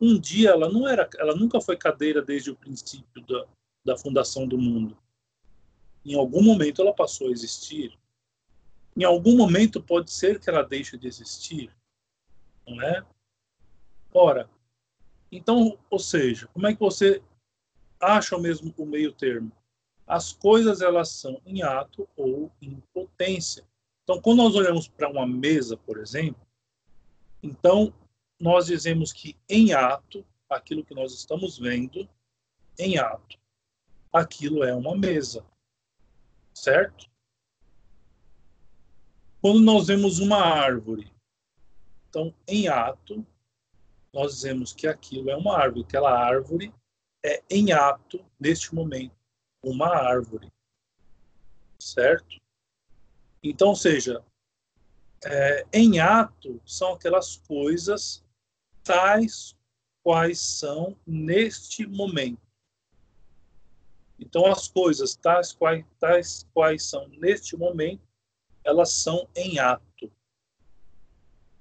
um 0.00 0.18
dia 0.18 0.50
ela 0.50 0.70
não 0.70 0.88
era, 0.88 1.08
ela 1.18 1.34
nunca 1.34 1.60
foi 1.60 1.76
cadeira 1.76 2.22
desde 2.22 2.50
o 2.50 2.56
princípio 2.56 3.24
da, 3.26 3.46
da 3.84 3.96
fundação 3.96 4.46
do 4.46 4.58
mundo. 4.58 4.96
Em 6.04 6.14
algum 6.14 6.42
momento 6.42 6.82
ela 6.82 6.94
passou 6.94 7.28
a 7.28 7.30
existir. 7.30 7.96
Em 8.96 9.04
algum 9.04 9.36
momento 9.36 9.82
pode 9.82 10.10
ser 10.10 10.38
que 10.38 10.50
ela 10.50 10.62
deixe 10.62 10.98
de 10.98 11.06
existir, 11.06 11.74
não 12.66 12.80
é? 12.82 13.04
Ora, 14.12 14.48
então, 15.30 15.78
ou 15.88 15.98
seja, 15.98 16.46
como 16.48 16.66
é 16.66 16.74
que 16.74 16.80
você 16.80 17.22
acha 17.98 18.36
mesmo 18.38 18.74
o 18.76 18.84
meio 18.84 19.12
termo? 19.12 19.50
As 20.06 20.32
coisas 20.32 20.82
elas 20.82 21.08
são 21.08 21.40
em 21.46 21.62
ato 21.62 22.06
ou 22.16 22.52
em 22.60 22.82
potência. 22.92 23.64
Então, 24.04 24.20
quando 24.20 24.38
nós 24.38 24.54
olhamos 24.54 24.88
para 24.88 25.08
uma 25.08 25.26
mesa, 25.26 25.76
por 25.76 25.98
exemplo, 25.98 26.46
então, 27.42 27.94
nós 28.38 28.66
dizemos 28.66 29.12
que 29.12 29.36
em 29.48 29.72
ato, 29.72 30.24
aquilo 30.48 30.84
que 30.84 30.94
nós 30.94 31.14
estamos 31.14 31.58
vendo, 31.58 32.06
em 32.78 32.98
ato, 32.98 33.38
aquilo 34.12 34.62
é 34.62 34.74
uma 34.74 34.96
mesa. 34.96 35.44
Certo? 36.52 37.11
Quando 39.42 39.60
nós 39.60 39.88
vemos 39.88 40.20
uma 40.20 40.36
árvore, 40.36 41.12
então, 42.08 42.32
em 42.46 42.68
ato, 42.68 43.26
nós 44.12 44.36
dizemos 44.36 44.72
que 44.72 44.86
aquilo 44.86 45.30
é 45.30 45.36
uma 45.36 45.58
árvore, 45.58 45.82
aquela 45.82 46.16
árvore 46.16 46.72
é 47.24 47.42
em 47.50 47.72
ato, 47.72 48.24
neste 48.38 48.72
momento, 48.72 49.16
uma 49.60 49.88
árvore. 49.88 50.48
Certo? 51.76 52.40
Então, 53.42 53.70
ou 53.70 53.76
seja, 53.76 54.24
é, 55.24 55.66
em 55.72 55.98
ato 55.98 56.62
são 56.64 56.92
aquelas 56.92 57.36
coisas 57.36 58.24
tais 58.84 59.56
quais 60.04 60.38
são 60.38 60.96
neste 61.04 61.84
momento. 61.84 62.40
Então, 64.20 64.46
as 64.46 64.68
coisas 64.68 65.16
tais 65.16 65.52
quais, 65.52 65.84
tais 65.98 66.46
quais 66.54 66.84
são 66.84 67.08
neste 67.08 67.56
momento, 67.56 68.11
elas 68.64 68.92
são 68.92 69.28
em 69.34 69.58
ato. 69.58 70.10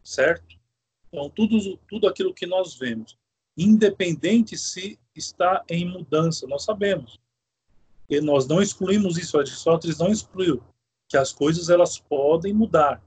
Certo? 0.03 0.59
Então, 1.07 1.29
tudo, 1.29 1.77
tudo 1.87 2.07
aquilo 2.07 2.33
que 2.33 2.45
nós 2.45 2.75
vemos, 2.75 3.17
independente 3.57 4.57
se 4.57 4.99
está 5.15 5.63
em 5.69 5.85
mudança, 5.85 6.47
nós 6.47 6.63
sabemos. 6.63 7.19
E 8.09 8.19
nós 8.19 8.47
não 8.47 8.61
excluímos 8.61 9.17
isso, 9.17 9.37
Aristóteles 9.37 9.97
não 9.97 10.09
excluiu 10.09 10.63
que 11.09 11.17
as 11.17 11.31
coisas 11.31 11.69
elas 11.69 11.99
podem 11.99 12.53
mudar 12.53 13.01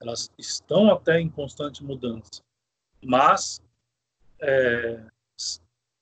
elas 0.00 0.30
estão 0.38 0.90
até 0.90 1.20
em 1.20 1.28
constante 1.28 1.82
mudança, 1.82 2.42
mas 3.04 3.62
é, 4.40 5.06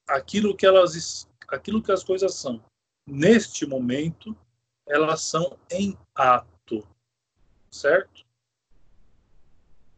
aquilo 0.07 0.57
que 0.57 0.67
elas, 0.67 1.29
aquilo 1.49 1.83
que 1.83 1.93
as 1.93 2.03
coisas 2.03 2.35
são 2.35 2.63
neste 3.07 3.67
momento, 3.67 4.37
elas 4.87 5.23
são 5.23 5.59
em 5.71 5.97
ato, 6.15 6.87
certo? 7.71 8.25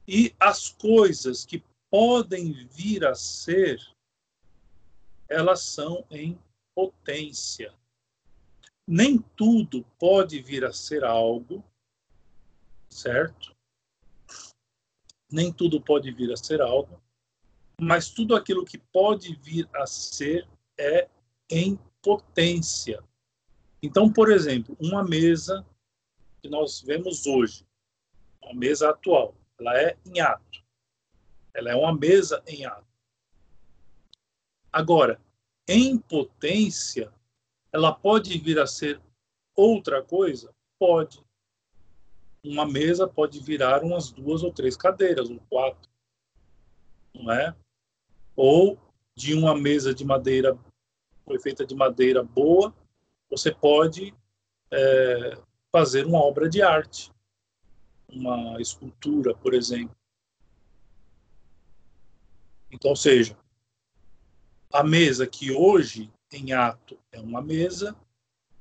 E 0.07 0.35
as 0.39 0.69
coisas 0.69 1.45
que 1.45 1.65
podem 1.91 2.53
vir 2.69 3.05
a 3.05 3.15
ser, 3.15 3.81
elas 5.29 5.63
são 5.63 6.07
em 6.11 6.39
potência. 6.75 7.75
Nem 8.87 9.19
tudo 9.19 9.85
pode 9.99 10.41
vir 10.41 10.65
a 10.65 10.73
ser 10.73 11.05
algo, 11.05 11.65
certo? 12.89 13.57
nem 15.31 15.53
tudo 15.53 15.81
pode 15.81 16.11
vir 16.13 16.33
a 16.33 16.37
ser 16.37 16.61
algo, 16.61 17.01
mas 17.81 18.09
tudo 18.09 18.35
aquilo 18.35 18.65
que 18.65 18.79
pode 18.79 19.35
vir 19.37 19.69
a 19.75 19.87
ser 19.87 20.49
é 20.79 21.09
em 21.51 21.79
potência. 22.03 23.03
Então, 23.87 24.13
por 24.13 24.33
exemplo, 24.33 24.77
uma 24.81 25.05
mesa 25.05 25.65
que 26.43 26.49
nós 26.49 26.81
vemos 26.81 27.25
hoje, 27.25 27.65
uma 28.43 28.53
mesa 28.53 28.91
atual, 28.91 29.33
ela 29.61 29.81
é 29.81 29.97
em 30.05 30.19
ato. 30.19 30.61
Ela 31.55 31.71
é 31.71 31.77
uma 31.77 31.95
mesa 31.95 32.43
em 32.49 32.67
ato. 32.67 32.85
Agora, 34.73 35.21
em 35.69 35.97
potência, 35.97 37.13
ela 37.73 37.93
pode 37.95 38.37
vir 38.39 38.59
a 38.59 38.67
ser 38.67 39.01
outra 39.55 40.03
coisa? 40.03 40.53
Pode. 40.81 41.25
Uma 42.45 42.67
mesa 42.67 43.07
pode 43.07 43.39
virar 43.39 43.85
umas 43.85 44.11
duas 44.11 44.43
ou 44.43 44.53
três 44.53 44.77
cadeiras, 44.77 45.31
ou 45.31 45.39
quatro. 45.49 45.89
Não 47.15 47.31
é? 47.31 47.55
Ou 48.35 48.77
de 49.15 49.33
uma 49.33 49.55
mesa 49.55 49.95
de 49.95 50.05
madeira, 50.05 50.59
foi 51.25 51.39
feita 51.39 51.65
de 51.65 51.75
madeira 51.77 52.25
boa, 52.25 52.75
você 53.31 53.53
pode 53.53 54.15
é, 54.71 55.39
fazer 55.73 56.07
uma 56.07 56.19
obra 56.19 56.49
de 56.49 56.63
arte, 56.63 57.13
uma 58.09 58.61
escultura, 58.61 59.35
por 59.35 59.55
exemplo. 59.55 59.97
Então, 62.71 62.91
ou 62.91 62.97
seja, 62.97 63.37
a 64.73 64.83
mesa 64.83 65.27
que 65.27 65.53
hoje 65.53 66.13
em 66.33 66.53
ato 66.53 66.99
é 67.13 67.21
uma 67.21 67.41
mesa, 67.41 67.97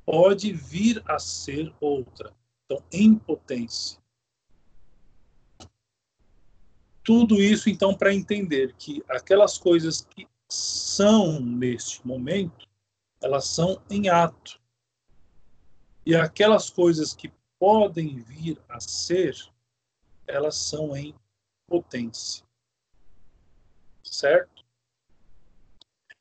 pode 0.06 0.54
vir 0.54 1.01
a 1.06 1.17
ser 1.17 1.73
outra. 1.80 2.34
Então, 2.65 2.84
em 2.91 3.15
potência. 3.15 3.99
Tudo 7.04 7.41
isso, 7.41 7.69
então, 7.69 7.95
para 7.95 8.13
entender 8.13 8.73
que 8.78 9.04
aquelas 9.08 9.58
coisas 9.58 10.01
que 10.01 10.28
são 10.49 11.39
neste 11.39 12.06
momento, 12.06 12.64
elas 13.26 13.48
são 13.48 13.82
em 13.90 14.08
ato. 14.08 14.62
E 16.06 16.16
aquelas 16.16 16.70
coisas 16.70 17.12
que 17.12 17.34
podem 17.60 18.20
vir 18.20 18.62
a 18.70 18.80
ser, 18.80 19.36
elas 20.28 20.56
são 20.56 20.96
em 20.96 21.16
potência. 21.68 22.46
Certo? 24.04 24.64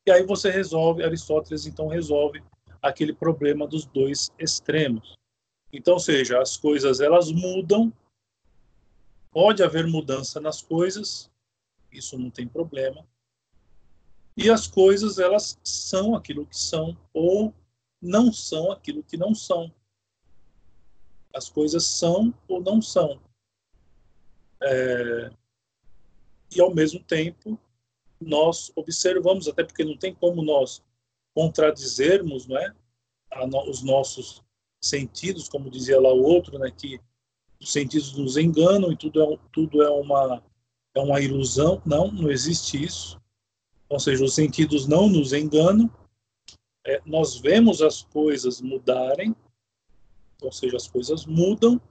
E 0.03 0.11
aí 0.11 0.25
você 0.25 0.49
resolve, 0.49 1.03
Aristóteles 1.03 1.67
então 1.67 1.87
resolve 1.87 2.43
aquele 2.81 3.13
problema 3.13 3.67
dos 3.67 3.85
dois 3.85 4.31
extremos. 4.39 5.15
Então, 5.71 5.99
seja, 5.99 6.41
as 6.41 6.57
coisas 6.57 6.99
elas 7.01 7.31
mudam, 7.31 7.93
pode 9.29 9.61
haver 9.61 9.85
mudança 9.85 10.39
nas 10.39 10.59
coisas, 10.59 11.31
isso 11.91 12.17
não 12.17 12.31
tem 12.31 12.47
problema. 12.47 13.05
E 14.37 14.49
as 14.49 14.67
coisas 14.67 15.17
elas 15.17 15.59
são 15.63 16.15
aquilo 16.15 16.45
que 16.45 16.57
são 16.57 16.97
ou 17.13 17.53
não 18.01 18.31
são 18.31 18.71
aquilo 18.71 19.03
que 19.03 19.17
não 19.17 19.33
são. 19.33 19.73
As 21.33 21.49
coisas 21.49 21.85
são 21.85 22.33
ou 22.47 22.61
não 22.61 22.81
são. 22.81 23.19
É... 24.61 25.31
E 26.55 26.61
ao 26.61 26.73
mesmo 26.73 26.99
tempo 27.03 27.59
nós 28.19 28.71
observamos, 28.75 29.47
até 29.47 29.63
porque 29.63 29.83
não 29.83 29.97
tem 29.97 30.13
como 30.13 30.41
nós 30.41 30.83
contradizermos 31.33 32.47
não 32.47 32.57
é, 32.57 32.73
no, 33.47 33.69
os 33.69 33.83
nossos 33.83 34.41
sentidos, 34.81 35.49
como 35.49 35.69
dizia 35.69 35.99
lá 35.99 36.13
o 36.13 36.23
outro, 36.23 36.57
né, 36.57 36.71
que 36.71 36.99
os 37.59 37.71
sentidos 37.71 38.15
nos 38.15 38.37
enganam 38.37 38.91
e 38.91 38.97
tudo 38.97 39.21
é, 39.21 39.39
tudo 39.51 39.81
é, 39.81 39.89
uma, 39.89 40.43
é 40.93 40.99
uma 40.99 41.19
ilusão. 41.19 41.81
Não, 41.85 42.11
não 42.11 42.31
existe 42.31 42.81
isso. 42.83 43.19
Ou 43.89 43.99
seja, 43.99 44.23
os 44.23 44.33
sentidos 44.33 44.87
não 44.87 45.07
nos 45.07 45.33
enganam. 45.33 45.89
É, 46.85 47.01
nós 47.05 47.37
vemos 47.37 47.81
as 47.81 48.03
coisas 48.03 48.61
mudarem, 48.61 49.35
ou 50.41 50.51
seja, 50.51 50.77
as 50.77 50.87
coisas 50.87 51.25
mudam 51.25 51.81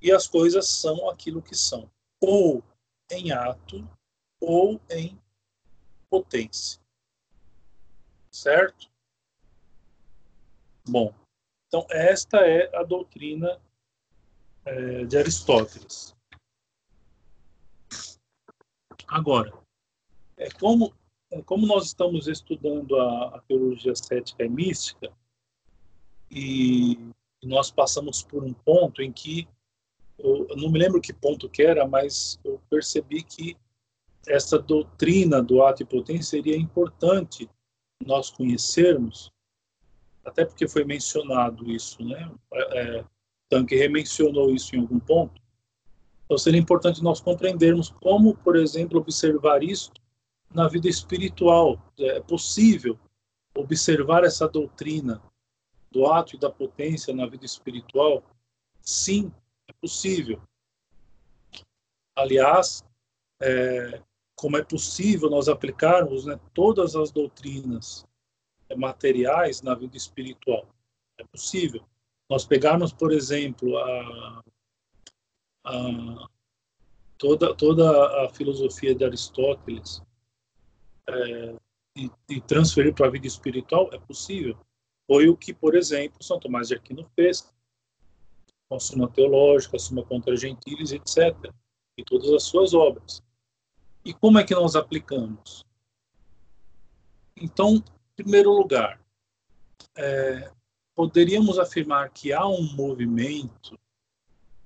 e 0.00 0.12
as 0.12 0.26
coisas 0.26 0.68
são 0.68 1.08
aquilo 1.10 1.42
que 1.42 1.54
são, 1.54 1.90
ou 2.20 2.62
em 3.10 3.32
ato, 3.32 3.88
ou 4.40 4.80
em 4.88 5.20
potência. 6.08 6.80
Certo? 8.30 8.88
Bom, 10.88 11.12
então 11.66 11.86
esta 11.90 12.38
é 12.38 12.74
a 12.76 12.82
doutrina 12.82 13.60
é, 14.64 15.04
de 15.04 15.18
Aristóteles. 15.18 16.16
Agora, 19.08 19.59
é 20.40 20.48
como, 20.50 20.92
é 21.30 21.42
como 21.42 21.66
nós 21.66 21.86
estamos 21.86 22.26
estudando 22.26 22.96
a, 22.96 23.36
a 23.36 23.40
teologia 23.46 23.94
cética 23.94 24.42
e 24.42 24.48
mística, 24.48 25.12
e 26.30 26.98
nós 27.44 27.70
passamos 27.70 28.22
por 28.22 28.42
um 28.42 28.52
ponto 28.52 29.02
em 29.02 29.12
que 29.12 29.46
eu, 30.18 30.48
não 30.56 30.70
me 30.70 30.78
lembro 30.78 31.00
que 31.00 31.12
ponto 31.12 31.48
que 31.48 31.62
era, 31.62 31.86
mas 31.86 32.40
eu 32.42 32.60
percebi 32.70 33.22
que 33.22 33.56
essa 34.26 34.58
doutrina 34.58 35.42
do 35.42 35.62
ato 35.62 35.82
e 35.82 35.86
potência 35.86 36.38
seria 36.38 36.56
importante 36.56 37.48
nós 38.04 38.30
conhecermos, 38.30 39.30
até 40.24 40.44
porque 40.44 40.68
foi 40.68 40.84
mencionado 40.84 41.70
isso, 41.70 42.02
né? 42.02 42.30
É, 42.52 42.98
é 42.98 43.04
Tanque 43.48 43.74
remencionou 43.74 44.54
isso 44.54 44.76
em 44.76 44.80
algum 44.80 45.00
ponto. 45.00 45.40
Então 46.24 46.38
seria 46.38 46.60
importante 46.60 47.02
nós 47.02 47.20
compreendermos 47.20 47.90
como, 47.90 48.36
por 48.36 48.56
exemplo, 48.56 49.00
observar 49.00 49.62
isso 49.62 49.90
na 50.52 50.68
vida 50.68 50.88
espiritual. 50.88 51.80
É 51.98 52.20
possível 52.20 52.98
observar 53.54 54.24
essa 54.24 54.48
doutrina 54.48 55.22
do 55.90 56.06
ato 56.06 56.36
e 56.36 56.38
da 56.38 56.50
potência 56.50 57.14
na 57.14 57.26
vida 57.26 57.44
espiritual? 57.44 58.22
Sim, 58.80 59.32
é 59.68 59.72
possível. 59.72 60.40
Aliás, 62.16 62.84
é, 63.40 64.02
como 64.34 64.56
é 64.56 64.64
possível 64.64 65.30
nós 65.30 65.48
aplicarmos 65.48 66.24
né, 66.26 66.38
todas 66.52 66.96
as 66.96 67.10
doutrinas 67.10 68.06
materiais 68.76 69.62
na 69.62 69.74
vida 69.74 69.96
espiritual. 69.96 70.66
É 71.18 71.24
possível. 71.24 71.84
Nós 72.28 72.44
pegarmos, 72.44 72.92
por 72.92 73.12
exemplo, 73.12 73.76
a, 73.78 74.44
a, 75.64 76.28
toda, 77.18 77.54
toda 77.54 78.24
a 78.24 78.28
filosofia 78.30 78.94
de 78.94 79.04
Aristóteles 79.04 80.00
é, 81.14 81.56
e, 81.96 82.10
e 82.28 82.40
transferir 82.40 82.94
para 82.94 83.06
a 83.06 83.10
vida 83.10 83.26
espiritual, 83.26 83.90
é 83.92 83.98
possível. 83.98 84.56
Foi 85.06 85.28
o 85.28 85.36
que, 85.36 85.52
por 85.52 85.74
exemplo, 85.74 86.22
São 86.22 86.38
Tomás 86.38 86.68
de 86.68 86.74
Aquino 86.74 87.08
fez, 87.14 87.52
com 88.68 88.76
a 88.76 88.80
Suma 88.80 89.08
Teológica, 89.08 89.76
a 89.76 89.80
Suma 89.80 90.04
Contra 90.04 90.36
Gentiles, 90.36 90.92
etc., 90.92 91.52
e 91.98 92.04
todas 92.04 92.30
as 92.32 92.44
suas 92.44 92.72
obras. 92.72 93.22
E 94.04 94.14
como 94.14 94.38
é 94.38 94.44
que 94.44 94.54
nós 94.54 94.76
aplicamos? 94.76 95.64
Então, 97.36 97.76
em 97.76 97.82
primeiro 98.16 98.50
lugar, 98.52 99.00
é, 99.96 100.50
poderíamos 100.94 101.58
afirmar 101.58 102.10
que 102.10 102.32
há 102.32 102.46
um 102.46 102.62
movimento 102.74 103.78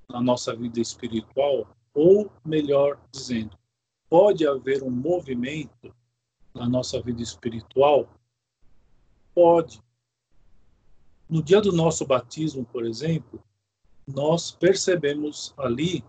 na 0.09 0.21
nossa 0.21 0.55
vida 0.55 0.81
espiritual, 0.81 1.67
ou 1.95 2.31
melhor 2.45 3.01
dizendo, 3.11 3.57
pode 4.09 4.47
haver 4.47 4.83
um 4.83 4.91
movimento 4.91 5.95
na 6.55 6.69
nossa 6.69 7.01
vida 7.03 7.23
espiritual? 7.23 8.09
Pode. 9.35 9.83
No 11.29 11.43
dia 11.43 11.61
do 11.61 11.73
nosso 11.73 12.07
batismo, 12.07 12.65
por 12.65 12.85
exemplo, 12.85 13.43
nós 14.07 14.53
percebemos 14.53 15.53
ali, 15.57 16.05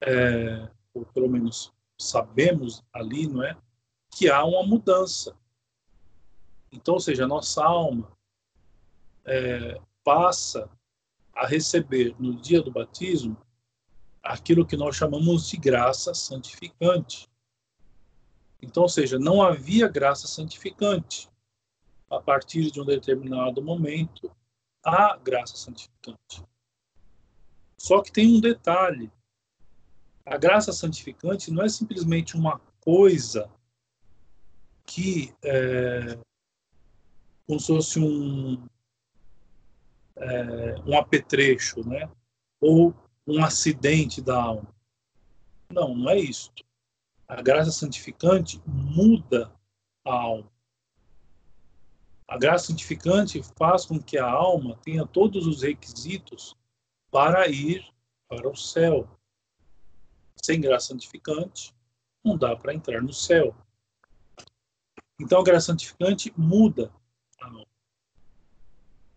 é, 0.00 0.68
ou 0.94 1.04
pelo 1.06 1.28
menos 1.28 1.72
sabemos 1.98 2.82
ali, 2.92 3.26
não 3.26 3.42
é? 3.42 3.56
Que 4.10 4.30
há 4.30 4.42
uma 4.44 4.66
mudança. 4.66 5.36
Então, 6.72 6.94
ou 6.94 7.00
seja, 7.00 7.24
a 7.24 7.28
nossa 7.28 7.62
alma 7.62 8.10
é, 9.24 9.80
passa 10.02 10.70
a 11.34 11.46
receber 11.46 12.14
no 12.18 12.34
dia 12.34 12.62
do 12.62 12.70
batismo 12.70 13.36
aquilo 14.22 14.66
que 14.66 14.76
nós 14.76 14.96
chamamos 14.96 15.48
de 15.48 15.56
graça 15.56 16.14
santificante. 16.14 17.29
Então, 18.62 18.84
ou 18.84 18.88
seja, 18.88 19.18
não 19.18 19.42
havia 19.42 19.88
graça 19.88 20.26
santificante. 20.26 21.28
A 22.10 22.20
partir 22.20 22.70
de 22.70 22.80
um 22.80 22.84
determinado 22.84 23.62
momento, 23.62 24.30
há 24.84 25.16
graça 25.16 25.56
santificante. 25.56 26.44
Só 27.78 28.02
que 28.02 28.12
tem 28.12 28.36
um 28.36 28.40
detalhe: 28.40 29.10
a 30.26 30.36
graça 30.36 30.72
santificante 30.72 31.50
não 31.50 31.64
é 31.64 31.68
simplesmente 31.68 32.36
uma 32.36 32.60
coisa 32.80 33.48
que 34.84 35.32
é, 35.44 36.18
como 37.46 37.60
se 37.60 37.68
fosse 37.68 38.00
um, 38.00 38.60
é, 40.16 40.74
um 40.84 40.98
apetrecho, 40.98 41.88
né? 41.88 42.10
ou 42.60 42.94
um 43.26 43.42
acidente 43.42 44.20
da 44.20 44.40
alma. 44.40 44.74
Não, 45.72 45.94
não 45.94 46.10
é 46.10 46.18
isso. 46.18 46.52
A 47.30 47.42
graça 47.42 47.70
santificante 47.70 48.60
muda 48.66 49.52
a 50.04 50.12
alma. 50.12 50.50
A 52.26 52.36
graça 52.36 52.66
santificante 52.66 53.40
faz 53.56 53.86
com 53.86 54.02
que 54.02 54.18
a 54.18 54.28
alma 54.28 54.76
tenha 54.82 55.06
todos 55.06 55.46
os 55.46 55.62
requisitos 55.62 56.56
para 57.08 57.46
ir 57.46 57.88
para 58.28 58.48
o 58.48 58.56
céu. 58.56 59.08
Sem 60.42 60.60
graça 60.60 60.88
santificante, 60.88 61.72
não 62.24 62.36
dá 62.36 62.56
para 62.56 62.74
entrar 62.74 63.00
no 63.00 63.12
céu. 63.12 63.54
Então, 65.20 65.38
a 65.38 65.44
graça 65.44 65.66
santificante 65.66 66.34
muda 66.36 66.92
a 67.40 67.46
alma. 67.46 67.66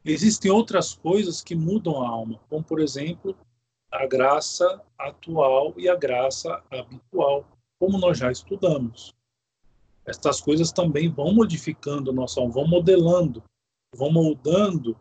Existem 0.05 0.51
outras 0.51 0.93
coisas 0.93 1.41
que 1.41 1.55
mudam 1.55 1.99
a 1.99 2.07
alma, 2.07 2.39
como, 2.47 2.63
por 2.63 2.79
exemplo, 2.79 3.35
a 3.91 4.05
graça 4.05 4.85
atual 4.99 5.73
e 5.77 5.89
a 5.89 5.95
graça 5.95 6.63
habitual, 6.69 7.52
como 7.83 7.97
nós 7.97 8.17
já 8.17 8.31
estudamos. 8.31 9.13
Estas 10.05 10.39
coisas 10.39 10.71
também 10.71 11.09
vão 11.09 11.33
modificando 11.33 12.11
a 12.11 12.13
nossa 12.13 12.39
alma, 12.39 12.53
vão 12.53 12.65
modelando, 12.65 13.43
vão 13.93 14.09
moldando 14.09 14.97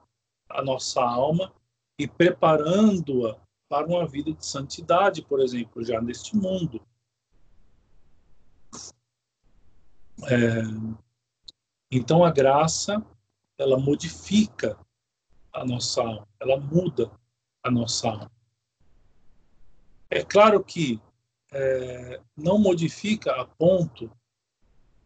a 0.48 0.64
nossa 0.64 1.00
alma 1.00 1.52
e 1.96 2.08
preparando-a 2.08 3.38
para 3.68 3.86
uma 3.86 4.04
vida 4.04 4.32
de 4.32 4.44
santidade, 4.44 5.22
por 5.22 5.38
exemplo, 5.38 5.84
já 5.84 6.00
neste 6.00 6.36
mundo. 6.36 6.82
É, 10.24 10.62
então 11.88 12.24
a 12.24 12.32
graça 12.32 13.00
ela 13.56 13.78
modifica 13.78 14.76
a 15.52 15.64
nossa 15.64 16.02
alma, 16.02 16.28
ela 16.40 16.58
muda 16.58 17.12
a 17.62 17.70
nossa 17.70 18.08
alma. 18.08 18.32
É 20.10 20.24
claro 20.24 20.64
que 20.64 21.00
é, 21.52 22.20
não 22.36 22.58
modifica 22.58 23.32
a 23.32 23.44
ponto 23.44 24.10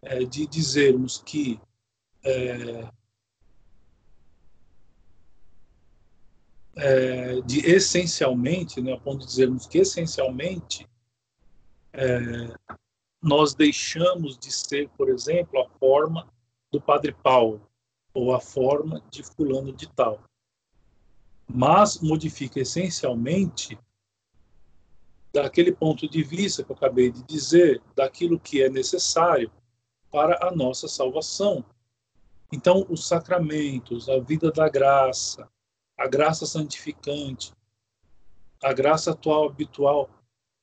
é, 0.02 0.24
de 0.24 0.46
dizermos 0.46 1.18
que 1.18 1.60
é, 2.24 2.88
é, 6.76 7.40
de 7.40 7.60
essencialmente, 7.66 8.80
né, 8.80 8.92
a 8.92 9.00
ponto 9.00 9.20
de 9.20 9.26
dizermos 9.26 9.66
que 9.66 9.78
essencialmente 9.78 10.86
é, 11.92 12.54
nós 13.22 13.54
deixamos 13.54 14.38
de 14.38 14.52
ser, 14.52 14.88
por 14.90 15.08
exemplo, 15.08 15.60
a 15.60 15.68
forma 15.78 16.28
do 16.70 16.80
Padre 16.80 17.12
Paulo 17.12 17.66
ou 18.12 18.34
a 18.34 18.40
forma 18.40 19.02
de 19.10 19.22
fulano 19.22 19.72
de 19.72 19.88
tal. 19.88 20.22
Mas 21.48 22.00
modifica 22.00 22.60
essencialmente 22.60 23.78
daquele 25.42 25.70
ponto 25.70 26.08
de 26.08 26.22
vista 26.22 26.64
que 26.64 26.72
eu 26.72 26.76
acabei 26.76 27.10
de 27.10 27.22
dizer, 27.24 27.82
daquilo 27.94 28.40
que 28.40 28.62
é 28.62 28.70
necessário 28.70 29.52
para 30.10 30.46
a 30.46 30.50
nossa 30.50 30.88
salvação. 30.88 31.62
Então, 32.50 32.86
os 32.88 33.06
sacramentos, 33.06 34.08
a 34.08 34.18
vida 34.18 34.50
da 34.50 34.66
graça, 34.66 35.46
a 35.98 36.08
graça 36.08 36.46
santificante, 36.46 37.52
a 38.62 38.72
graça 38.72 39.10
atual 39.10 39.50
habitual, 39.50 40.08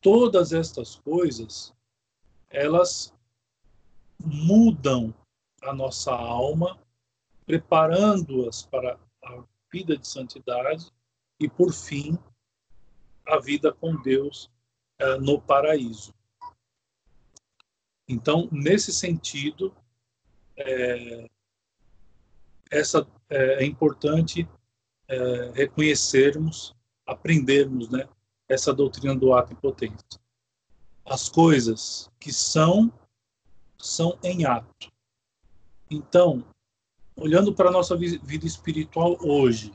todas 0.01 0.53
estas 0.53 0.95
coisas, 0.95 1.71
elas 2.49 3.13
mudam 4.19 5.13
a 5.61 5.71
nossa 5.71 6.11
alma, 6.11 6.79
preparando-as 7.45 8.65
para 8.65 8.99
a 9.23 9.43
vida 9.71 9.95
de 9.95 10.07
santidade 10.07 10.91
e, 11.39 11.47
por 11.47 11.71
fim, 11.71 12.17
a 13.27 13.37
vida 13.39 13.71
com 13.71 13.95
Deus 14.01 14.51
eh, 15.03 15.17
no 15.19 15.41
paraíso. 15.41 16.13
Então, 18.07 18.47
nesse 18.51 18.93
sentido, 18.93 19.75
é, 20.55 21.29
essa 22.71 23.05
é, 23.29 23.63
é 23.63 23.65
importante 23.65 24.47
é, 25.09 25.51
reconhecermos, 25.53 26.73
aprendermos, 27.05 27.89
né, 27.89 28.07
essa 28.47 28.73
doutrina 28.73 29.13
do 29.13 29.33
ato 29.33 29.51
e 29.51 29.55
potência. 29.55 30.19
As 31.05 31.27
coisas 31.27 32.09
que 32.19 32.31
são 32.31 32.91
são 33.77 34.17
em 34.23 34.45
ato. 34.45 34.89
Então, 35.91 36.45
olhando 37.17 37.53
para 37.53 37.67
a 37.67 37.71
nossa 37.71 37.97
vida 37.97 38.45
espiritual 38.45 39.17
hoje, 39.19 39.73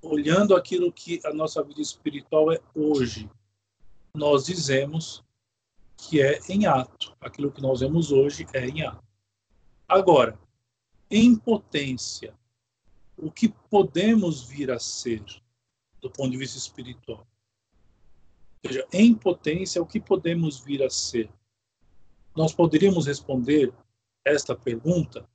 olhando 0.00 0.54
aquilo 0.54 0.92
que 0.92 1.20
a 1.24 1.32
nossa 1.32 1.62
vida 1.62 1.80
espiritual 1.80 2.52
é 2.52 2.60
hoje, 2.74 3.28
nós 4.14 4.44
dizemos 4.44 5.24
que 5.96 6.22
é 6.22 6.38
em 6.48 6.66
ato. 6.66 7.16
Aquilo 7.20 7.50
que 7.50 7.60
nós 7.60 7.80
vemos 7.80 8.12
hoje 8.12 8.46
é 8.52 8.66
em 8.66 8.82
ato. 8.82 9.02
Agora, 9.88 10.38
em 11.10 11.34
potência, 11.34 12.34
o 13.16 13.30
que 13.30 13.48
podemos 13.48 14.44
vir 14.44 14.70
a 14.70 14.78
ser 14.78 15.24
do 16.00 16.10
ponto 16.10 16.30
de 16.30 16.38
vista 16.38 16.58
espiritual? 16.58 17.26
Ou 18.62 18.70
seja, 18.70 18.86
em 18.92 19.14
potência, 19.14 19.82
o 19.82 19.86
que 19.86 20.00
podemos 20.00 20.60
vir 20.60 20.82
a 20.82 20.90
ser? 20.90 21.28
Nós 22.34 22.52
poderíamos 22.52 23.06
responder 23.06 23.72
esta 24.24 24.56
pergunta 24.56 25.28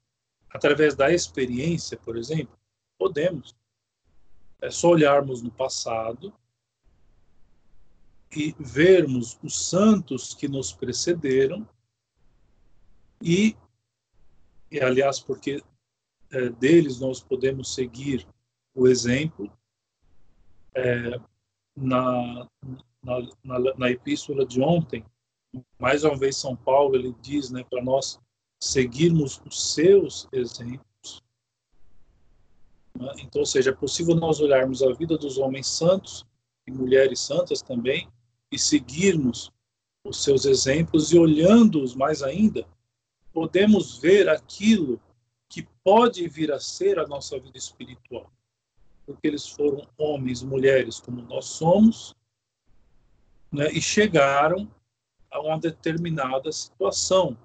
através 0.49 0.95
da 0.95 1.13
experiência, 1.13 1.97
por 1.97 2.17
exemplo? 2.17 2.57
Podemos. 2.97 3.55
É 4.61 4.71
só 4.71 4.89
olharmos 4.89 5.41
no 5.41 5.51
passado 5.51 6.33
e 8.35 8.55
vermos 8.59 9.39
os 9.43 9.69
santos 9.69 10.33
que 10.33 10.47
nos 10.47 10.71
precederam 10.71 11.67
e, 13.21 13.55
e 14.71 14.79
aliás, 14.79 15.19
porque 15.19 15.63
é, 16.31 16.49
deles 16.49 16.99
nós 16.99 17.21
podemos 17.21 17.73
seguir 17.73 18.27
o 18.73 18.87
exemplo 18.87 19.51
é, 20.75 21.19
na, 21.75 22.47
na, 23.03 23.19
na, 23.43 23.75
na, 23.77 23.91
epístola 23.91 24.45
de 24.45 24.61
ontem, 24.61 25.03
mais 25.79 26.03
uma 26.03 26.15
vez 26.15 26.37
São 26.37 26.55
Paulo 26.55 26.95
ele 26.95 27.15
diz, 27.21 27.49
né, 27.49 27.63
para 27.63 27.83
nós 27.83 28.19
seguirmos 28.61 29.41
os 29.45 29.73
seus 29.73 30.27
exemplos. 30.31 31.23
Né? 32.95 33.11
Então, 33.19 33.41
ou 33.41 33.45
seja, 33.45 33.71
é 33.71 33.73
possível 33.73 34.15
nós 34.15 34.39
olharmos 34.39 34.83
a 34.83 34.93
vida 34.93 35.17
dos 35.17 35.37
homens 35.37 35.67
santos 35.67 36.25
e 36.67 36.71
mulheres 36.71 37.19
santas 37.19 37.61
também 37.61 38.07
e 38.51 38.57
seguirmos 38.57 39.51
os 40.03 40.23
seus 40.23 40.45
exemplos 40.45 41.11
e 41.11 41.17
olhando-os 41.17 41.95
mais 41.95 42.23
ainda, 42.23 42.67
podemos 43.31 43.97
ver 43.97 44.29
aquilo 44.29 44.99
que 45.47 45.67
pode 45.83 46.27
vir 46.27 46.51
a 46.51 46.59
ser 46.59 46.99
a 46.99 47.07
nossa 47.07 47.39
vida 47.39 47.57
espiritual. 47.57 48.31
Porque 49.05 49.27
eles 49.27 49.47
foram 49.47 49.87
homens, 49.97 50.43
mulheres 50.43 50.99
como 50.99 51.21
nós 51.23 51.45
somos, 51.45 52.15
né, 53.51 53.71
e 53.71 53.81
chegaram 53.81 54.69
a 55.31 55.39
uma 55.41 55.59
determinada 55.59 56.51
situação. 56.51 57.37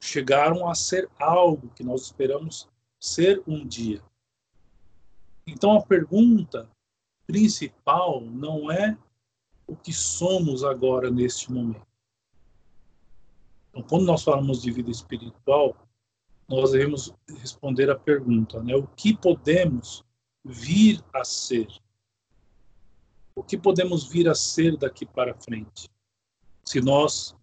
Chegaram 0.00 0.68
a 0.68 0.74
ser 0.74 1.08
algo 1.18 1.70
que 1.70 1.84
nós 1.84 2.02
esperamos 2.02 2.68
ser 2.98 3.42
um 3.46 3.66
dia. 3.66 4.02
Então 5.46 5.76
a 5.76 5.82
pergunta 5.82 6.70
principal 7.26 8.20
não 8.20 8.70
é 8.70 8.96
o 9.70 9.76
que 9.76 9.92
somos 9.92 10.64
agora 10.64 11.10
neste 11.10 11.52
momento. 11.52 11.86
Então, 13.68 13.84
quando 13.84 14.04
nós 14.04 14.24
falamos 14.24 14.60
de 14.60 14.72
vida 14.72 14.90
espiritual, 14.90 15.76
nós 16.48 16.72
devemos 16.72 17.14
responder 17.38 17.88
a 17.88 17.94
pergunta, 17.94 18.60
né? 18.60 18.74
O 18.74 18.84
que 18.88 19.16
podemos 19.16 20.04
vir 20.44 21.00
a 21.14 21.22
ser? 21.22 21.68
O 23.32 23.44
que 23.44 23.56
podemos 23.56 24.08
vir 24.08 24.28
a 24.28 24.34
ser 24.34 24.76
daqui 24.76 25.06
para 25.06 25.34
frente? 25.34 25.88
Se 26.64 26.80
nós 26.80 27.36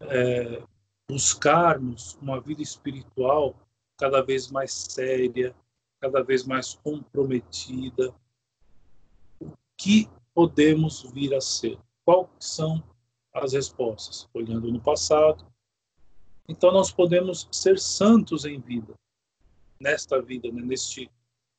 é, 0.00 0.62
buscarmos 1.08 2.18
uma 2.20 2.38
vida 2.38 2.60
espiritual 2.62 3.56
cada 3.96 4.20
vez 4.20 4.50
mais 4.50 4.74
séria, 4.74 5.56
cada 5.98 6.22
vez 6.22 6.44
mais 6.44 6.74
comprometida, 6.74 8.14
o 9.40 9.52
que 9.78 10.06
podemos 10.34 11.02
vir 11.12 11.34
a 11.34 11.40
ser? 11.40 11.78
Quais 12.04 12.28
são 12.40 12.82
as 13.32 13.52
respostas? 13.52 14.28
Olhando 14.34 14.70
no 14.70 14.80
passado. 14.80 15.46
Então, 16.48 16.72
nós 16.72 16.90
podemos 16.90 17.48
ser 17.50 17.78
santos 17.78 18.44
em 18.44 18.60
vida, 18.60 18.94
nesta 19.80 20.20
vida, 20.20 20.50
né? 20.50 20.62
neste, 20.62 21.10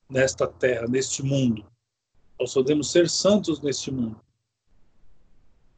nesta 0.09 0.47
terra, 0.47 0.87
neste 0.87 1.23
mundo. 1.23 1.65
Nós 2.39 2.53
podemos 2.53 2.91
ser 2.91 3.09
santos 3.09 3.61
neste 3.61 3.91
mundo. 3.91 4.19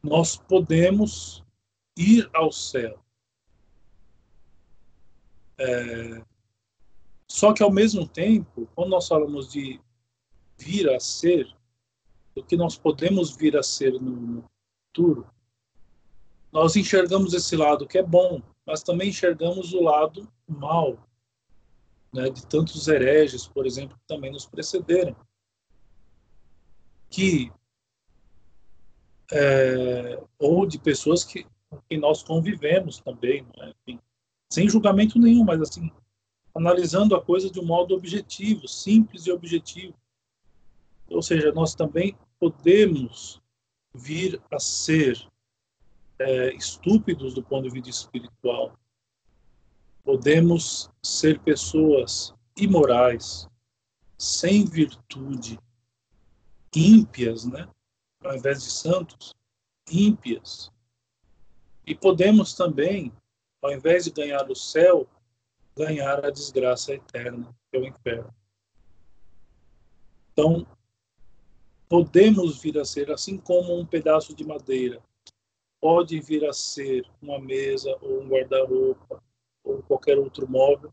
Nós 0.02 0.36
podemos 0.36 1.44
ir 1.96 2.28
ao 2.34 2.52
céu. 2.52 2.98
É... 5.58 6.22
Só 7.28 7.52
que, 7.52 7.62
ao 7.62 7.72
mesmo 7.72 8.06
tempo, 8.06 8.68
quando 8.74 8.90
nós 8.90 9.08
falamos 9.08 9.50
de 9.50 9.80
vir 10.58 10.88
a 10.90 11.00
ser, 11.00 11.55
do 12.36 12.44
que 12.44 12.56
nós 12.56 12.76
podemos 12.76 13.34
vir 13.34 13.56
a 13.56 13.62
ser 13.62 13.92
no, 13.94 14.44
futuro, 14.88 15.26
nós 16.52 16.76
enxergamos 16.76 17.32
esse 17.32 17.56
lado 17.56 17.86
que 17.86 17.98
é 17.98 18.02
bom, 18.02 18.42
mas 18.66 18.82
também 18.82 19.08
enxergamos 19.08 19.72
o 19.72 19.82
lado 19.82 20.30
mal, 20.46 20.98
né, 22.12 22.28
de 22.30 22.46
tantos 22.46 22.86
hereges, 22.88 23.46
por 23.46 23.66
exemplo, 23.66 23.96
que 23.96 24.06
também 24.06 24.30
nos 24.30 24.46
precederam, 24.46 25.16
que 27.10 27.50
é, 29.32 30.22
ou 30.38 30.66
de 30.66 30.78
pessoas 30.78 31.24
que, 31.24 31.46
com 31.68 31.80
quem 31.88 31.98
nós 31.98 32.22
convivemos 32.22 33.00
também, 33.00 33.46
né, 33.56 33.72
Enfim, 33.86 34.00
sem 34.50 34.68
julgamento 34.68 35.18
nenhum, 35.18 35.44
mas 35.44 35.60
assim 35.60 35.90
analisando 36.54 37.14
a 37.14 37.22
coisa 37.22 37.50
de 37.50 37.60
um 37.60 37.66
modo 37.66 37.94
objetivo, 37.94 38.66
simples 38.66 39.26
e 39.26 39.30
objetivo. 39.30 39.94
Ou 41.10 41.22
seja, 41.22 41.52
nós 41.52 41.74
também 41.74 42.16
podemos 42.38 43.40
vir 43.94 44.40
a 44.50 44.58
ser 44.58 45.26
é, 46.18 46.54
estúpidos 46.54 47.34
do 47.34 47.42
ponto 47.42 47.64
de 47.64 47.70
vista 47.70 47.90
espiritual. 47.90 48.76
Podemos 50.02 50.90
ser 51.02 51.40
pessoas 51.40 52.34
imorais, 52.56 53.48
sem 54.18 54.64
virtude, 54.64 55.58
ímpias, 56.74 57.44
né? 57.44 57.68
Ao 58.24 58.36
invés 58.36 58.62
de 58.62 58.70
santos, 58.70 59.34
ímpias. 59.90 60.70
E 61.86 61.94
podemos 61.94 62.54
também, 62.54 63.12
ao 63.62 63.72
invés 63.72 64.04
de 64.04 64.10
ganhar 64.10 64.50
o 64.50 64.54
céu, 64.54 65.06
ganhar 65.76 66.24
a 66.24 66.30
desgraça 66.30 66.94
eterna, 66.94 67.54
que 67.70 67.76
é 67.76 67.80
o 67.80 67.86
inferno. 67.86 68.34
Então, 70.32 70.66
podemos 71.88 72.60
vir 72.60 72.78
a 72.78 72.84
ser, 72.84 73.10
assim 73.10 73.38
como 73.38 73.78
um 73.78 73.86
pedaço 73.86 74.34
de 74.34 74.44
madeira 74.44 75.02
pode 75.80 76.20
vir 76.20 76.44
a 76.44 76.52
ser 76.52 77.08
uma 77.22 77.38
mesa 77.38 77.96
ou 78.00 78.22
um 78.22 78.28
guarda-roupa 78.28 79.22
ou 79.62 79.82
qualquer 79.82 80.18
outro 80.18 80.48
móvel, 80.50 80.92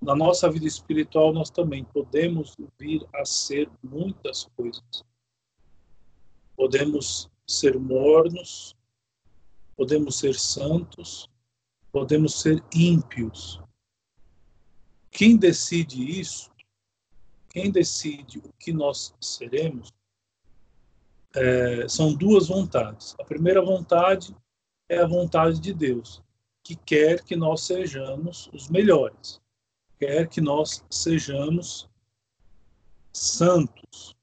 na 0.00 0.14
nossa 0.14 0.50
vida 0.50 0.66
espiritual 0.66 1.32
nós 1.32 1.50
também 1.50 1.84
podemos 1.84 2.56
vir 2.78 3.06
a 3.14 3.24
ser 3.24 3.70
muitas 3.82 4.44
coisas. 4.56 5.04
Podemos 6.56 7.30
ser 7.46 7.78
mornos, 7.78 8.76
podemos 9.76 10.18
ser 10.18 10.34
santos, 10.34 11.28
podemos 11.92 12.40
ser 12.40 12.62
ímpios. 12.74 13.60
Quem 15.10 15.36
decide 15.36 16.20
isso, 16.20 16.50
quem 17.56 17.70
decide 17.70 18.38
o 18.38 18.52
que 18.58 18.70
nós 18.70 19.14
seremos, 19.18 19.90
é, 21.34 21.88
são 21.88 22.12
duas 22.12 22.48
vontades. 22.48 23.16
A 23.18 23.24
primeira 23.24 23.64
vontade 23.64 24.36
é 24.90 24.98
a 24.98 25.06
vontade 25.06 25.58
de 25.58 25.72
Deus, 25.72 26.22
que 26.62 26.76
quer 26.76 27.24
que 27.24 27.34
nós 27.34 27.62
sejamos 27.62 28.50
os 28.52 28.68
melhores, 28.68 29.40
quer 29.98 30.28
que 30.28 30.38
nós 30.38 30.84
sejamos 30.90 31.88
santos, 33.10 34.14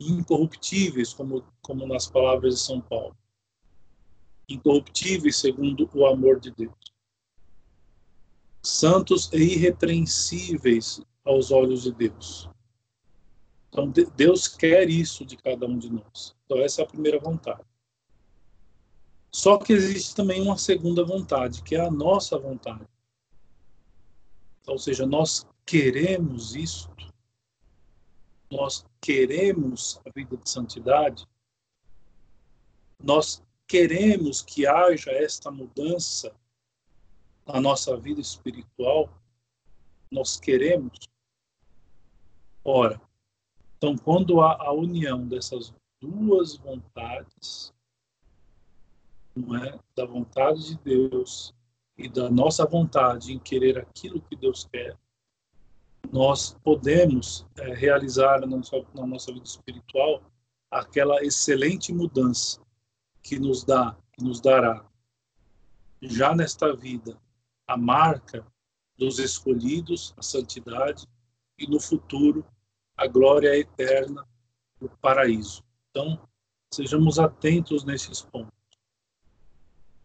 incorruptíveis, 0.00 1.12
como, 1.12 1.44
como 1.62 1.86
nas 1.86 2.08
palavras 2.08 2.54
de 2.54 2.60
São 2.62 2.80
Paulo 2.80 3.16
incorruptíveis 4.48 5.36
segundo 5.36 5.88
o 5.94 6.04
amor 6.04 6.40
de 6.40 6.50
Deus. 6.50 6.74
Santos 8.60 9.32
e 9.32 9.54
irrepreensíveis 9.54 11.00
aos 11.30 11.50
olhos 11.50 11.82
de 11.82 11.92
Deus. 11.92 12.48
Então, 13.68 13.88
Deus 14.16 14.48
quer 14.48 14.90
isso 14.90 15.24
de 15.24 15.36
cada 15.36 15.66
um 15.66 15.78
de 15.78 15.90
nós. 15.90 16.34
Então, 16.44 16.58
essa 16.58 16.82
é 16.82 16.84
a 16.84 16.88
primeira 16.88 17.20
vontade. 17.20 17.64
Só 19.32 19.58
que 19.58 19.72
existe 19.72 20.14
também 20.14 20.42
uma 20.42 20.58
segunda 20.58 21.04
vontade, 21.04 21.62
que 21.62 21.76
é 21.76 21.80
a 21.80 21.90
nossa 21.90 22.36
vontade. 22.36 22.84
Então, 24.60 24.74
ou 24.74 24.78
seja, 24.78 25.06
nós 25.06 25.46
queremos 25.64 26.56
isso, 26.56 26.90
nós 28.50 28.84
queremos 29.00 30.00
a 30.04 30.10
vida 30.10 30.36
de 30.36 30.50
santidade, 30.50 31.24
nós 33.00 33.40
queremos 33.68 34.42
que 34.42 34.66
haja 34.66 35.12
esta 35.12 35.48
mudança 35.48 36.34
na 37.46 37.60
nossa 37.60 37.96
vida 37.96 38.20
espiritual, 38.20 39.08
nós 40.10 40.40
queremos. 40.40 41.09
Ora, 42.64 43.00
então, 43.76 43.96
quando 43.96 44.42
há 44.42 44.62
a 44.62 44.72
união 44.72 45.26
dessas 45.26 45.72
duas 46.00 46.56
vontades, 46.56 47.72
não 49.34 49.56
é, 49.56 49.78
da 49.96 50.04
vontade 50.04 50.68
de 50.68 50.78
Deus 50.78 51.54
e 51.96 52.08
da 52.08 52.30
nossa 52.30 52.66
vontade 52.66 53.32
em 53.32 53.38
querer 53.38 53.78
aquilo 53.78 54.20
que 54.20 54.36
Deus 54.36 54.68
quer, 54.70 54.98
nós 56.12 56.58
podemos 56.62 57.46
é, 57.56 57.72
realizar 57.72 58.40
na 58.40 58.46
nossa, 58.46 58.84
na 58.94 59.06
nossa 59.06 59.32
vida 59.32 59.46
espiritual 59.46 60.22
aquela 60.70 61.24
excelente 61.24 61.92
mudança 61.92 62.60
que 63.22 63.38
nos 63.38 63.64
dá, 63.64 63.96
que 64.12 64.22
nos 64.22 64.40
dará 64.40 64.84
já 66.02 66.34
nesta 66.34 66.74
vida 66.74 67.20
a 67.66 67.76
marca 67.76 68.46
dos 68.96 69.18
escolhidos, 69.18 70.14
a 70.16 70.22
santidade 70.22 71.06
e 71.60 71.66
no 71.68 71.78
futuro 71.78 72.44
a 72.96 73.06
glória 73.06 73.56
eterna, 73.56 74.26
o 74.80 74.88
paraíso. 74.88 75.62
Então, 75.90 76.20
sejamos 76.72 77.18
atentos 77.18 77.84
nesses 77.84 78.22
pontos. 78.22 78.58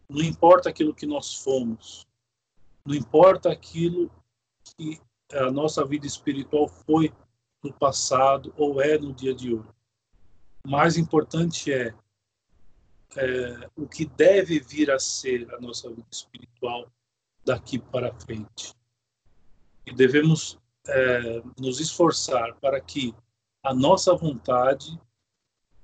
Não 0.08 0.22
importa 0.22 0.68
aquilo 0.68 0.94
que 0.94 1.06
nós 1.06 1.34
fomos, 1.34 2.06
não 2.84 2.94
importa 2.94 3.50
aquilo 3.50 4.10
que 4.76 5.00
a 5.32 5.50
nossa 5.50 5.84
vida 5.84 6.06
espiritual 6.06 6.68
foi 6.68 7.12
no 7.62 7.72
passado 7.72 8.54
ou 8.56 8.80
é 8.80 8.96
no 8.96 9.12
dia 9.12 9.34
de 9.34 9.54
hoje. 9.54 9.68
O 10.64 10.70
mais 10.70 10.96
importante 10.96 11.72
é 11.72 11.94
é, 13.16 13.70
o 13.74 13.88
que 13.88 14.04
deve 14.04 14.60
vir 14.60 14.90
a 14.90 14.98
ser 14.98 15.52
a 15.54 15.60
nossa 15.60 15.88
vida 15.88 16.06
espiritual 16.10 16.90
daqui 17.44 17.78
para 17.78 18.12
frente. 18.20 18.74
E 19.86 19.94
devemos 19.94 20.58
é, 20.88 21.42
nos 21.58 21.80
esforçar 21.80 22.54
para 22.56 22.80
que 22.80 23.14
a 23.62 23.74
nossa 23.74 24.14
vontade 24.14 24.98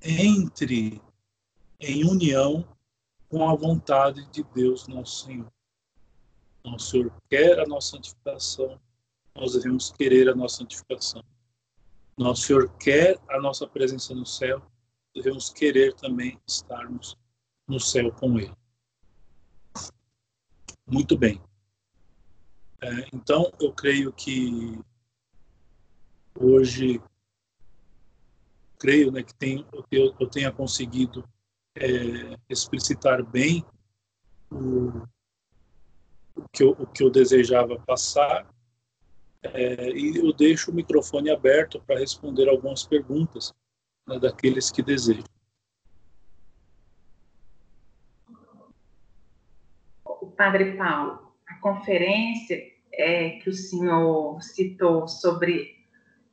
entre 0.00 1.00
em 1.80 2.05
união 2.05 2.66
com 3.28 3.48
a 3.48 3.55
vontade 3.55 4.24
de 4.30 4.42
Deus, 4.42 4.86
nosso 4.86 5.24
Senhor. 5.24 5.53
Nosso 6.64 6.90
Senhor 6.90 7.12
quer 7.28 7.59
a 7.59 7.66
nossa 7.66 7.96
santificação, 7.96 8.80
nós 9.34 9.55
devemos 9.55 9.90
querer 9.90 10.28
a 10.28 10.34
nossa 10.34 10.59
santificação. 10.59 11.24
Nosso 12.16 12.42
Senhor 12.42 12.68
quer 12.78 13.18
a 13.28 13.40
nossa 13.40 13.66
presença 13.66 14.14
no 14.14 14.26
céu, 14.26 14.62
devemos 15.14 15.48
querer 15.48 15.94
também 15.94 16.38
estarmos 16.46 17.16
no 17.66 17.80
céu 17.80 18.12
com 18.12 18.38
Ele. 18.38 18.55
Muito 20.86 21.16
bem. 21.16 21.40
É, 22.82 23.09
então, 23.12 23.50
eu 23.61 23.72
creio 23.72 24.12
que 24.12 24.78
hoje, 26.34 27.00
creio 28.78 29.10
né, 29.10 29.22
que 29.22 29.34
tem, 29.34 29.66
eu, 29.90 30.14
eu 30.18 30.26
tenha 30.28 30.50
conseguido 30.50 31.28
é, 31.74 32.36
explicitar 32.48 33.24
bem 33.24 33.64
o, 34.50 34.88
o, 36.36 36.48
que 36.52 36.62
eu, 36.62 36.70
o 36.70 36.86
que 36.86 37.02
eu 37.02 37.10
desejava 37.10 37.78
passar. 37.80 38.46
É, 39.42 39.90
e 39.90 40.16
eu 40.16 40.32
deixo 40.32 40.70
o 40.70 40.74
microfone 40.74 41.30
aberto 41.30 41.82
para 41.82 41.98
responder 41.98 42.48
algumas 42.48 42.86
perguntas 42.86 43.52
né, 44.06 44.18
daqueles 44.18 44.70
que 44.70 44.82
desejam. 44.82 45.24
Padre 50.36 50.76
Paulo, 50.76 51.32
a 51.46 51.54
conferência 51.60 52.60
é, 52.92 53.30
que 53.38 53.48
o 53.48 53.54
senhor 53.54 54.42
citou 54.42 55.06
sobre 55.06 55.81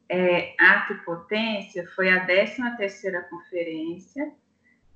é, 0.10 0.56
ato 0.60 0.94
e 0.94 0.98
potência 0.98 1.88
foi 1.96 2.10
a 2.10 2.26
13 2.26 2.78
terceira 2.78 3.22
conferência, 3.24 4.34